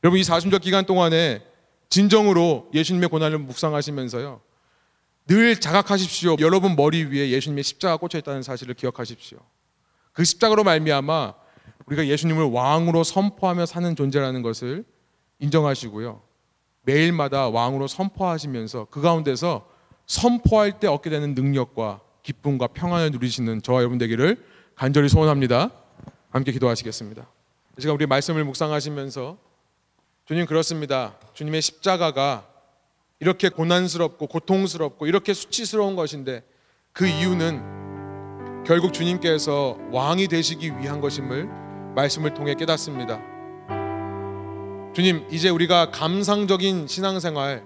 여러분 0.04 0.18
이 0.18 0.24
사순절 0.24 0.60
기간 0.60 0.84
동안에 0.84 1.44
진정으로 1.88 2.70
예수님의 2.74 3.08
고난을 3.08 3.38
묵상하시면서요. 3.38 4.40
늘 5.28 5.60
자각하십시오. 5.60 6.36
여러분 6.40 6.74
머리 6.74 7.04
위에 7.04 7.30
예수님의 7.30 7.62
십자가 7.64 7.96
꽂혀 7.96 8.18
있다는 8.18 8.42
사실을 8.42 8.74
기억하십시오. 8.74 9.38
그 10.12 10.24
십자가로 10.24 10.64
말미암아 10.64 11.34
우리가 11.86 12.06
예수님을 12.06 12.44
왕으로 12.44 13.04
선포하며 13.04 13.66
사는 13.66 13.94
존재라는 13.94 14.42
것을 14.42 14.84
인정하시고요. 15.38 16.22
매일마다 16.82 17.48
왕으로 17.48 17.86
선포하시면서 17.86 18.86
그 18.90 19.00
가운데서 19.00 19.68
선포할 20.06 20.80
때 20.80 20.88
얻게 20.88 21.10
되는 21.10 21.34
능력과 21.34 22.00
기쁨과 22.22 22.68
평안을 22.68 23.10
누리시는 23.10 23.62
저와 23.62 23.80
여러분 23.80 23.98
되기를 23.98 24.44
간절히 24.74 25.08
소원합니다. 25.08 25.70
함께 26.30 26.52
기도하시겠습니다. 26.52 27.26
제가 27.80 27.94
우리 27.94 28.06
말씀을 28.06 28.44
묵상하시면서 28.44 29.36
주님 30.24 30.46
그렇습니다. 30.46 31.16
주님의 31.34 31.62
십자가가 31.62 32.46
이렇게 33.20 33.48
고난스럽고 33.48 34.26
고통스럽고 34.26 35.06
이렇게 35.06 35.34
수치스러운 35.34 35.96
것인데 35.96 36.42
그 36.92 37.06
이유는 37.06 38.64
결국 38.64 38.92
주님께서 38.92 39.78
왕이 39.90 40.28
되시기 40.28 40.78
위한 40.78 41.00
것임을 41.00 41.48
말씀을 41.94 42.34
통해 42.34 42.54
깨닫습니다. 42.54 43.20
주님, 44.94 45.26
이제 45.30 45.48
우리가 45.48 45.90
감상적인 45.90 46.86
신앙생활, 46.86 47.64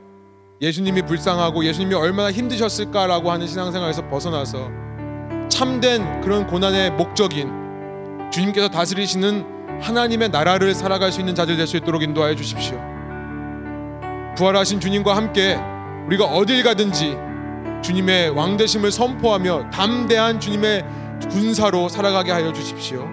예수님이 0.60 1.02
불쌍하고 1.02 1.64
예수님이 1.64 1.94
얼마나 1.94 2.32
힘드셨을까라고 2.32 3.30
하는 3.30 3.46
신앙생활에서 3.46 4.08
벗어나서 4.08 4.70
참된 5.48 6.20
그런 6.22 6.46
고난의 6.46 6.92
목적인 6.92 7.50
주님께서 8.32 8.68
다스리시는 8.68 9.80
하나님의 9.82 10.30
나라를 10.30 10.74
살아갈 10.74 11.12
수 11.12 11.20
있는 11.20 11.34
자들 11.34 11.56
될 11.56 11.66
수 11.66 11.76
있도록 11.76 12.02
인도하여 12.02 12.34
주십시오. 12.34 12.80
부활하신 14.36 14.80
주님과 14.80 15.14
함께 15.14 15.58
우리가 16.06 16.24
어딜 16.24 16.62
가든지 16.62 17.16
주님의 17.82 18.30
왕되심을 18.30 18.90
선포하며 18.90 19.70
담대한 19.70 20.40
주님의 20.40 20.84
군사로 21.30 21.88
살아가게 21.88 22.32
하여 22.32 22.52
주십시오. 22.52 23.06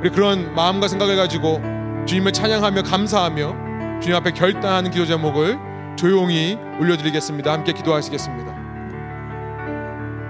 우리 0.00 0.08
그런 0.10 0.54
마음과 0.54 0.88
생각을 0.88 1.16
가지고 1.16 1.60
주님을 2.06 2.32
찬양하며 2.32 2.82
감사하며 2.84 4.00
주님 4.00 4.16
앞에 4.16 4.30
결단하는 4.30 4.90
기도 4.90 5.04
제목을 5.04 5.69
조용히 5.96 6.58
올려드리겠습니다. 6.80 7.52
함께 7.52 7.72
기도하시겠습니다. 7.72 8.59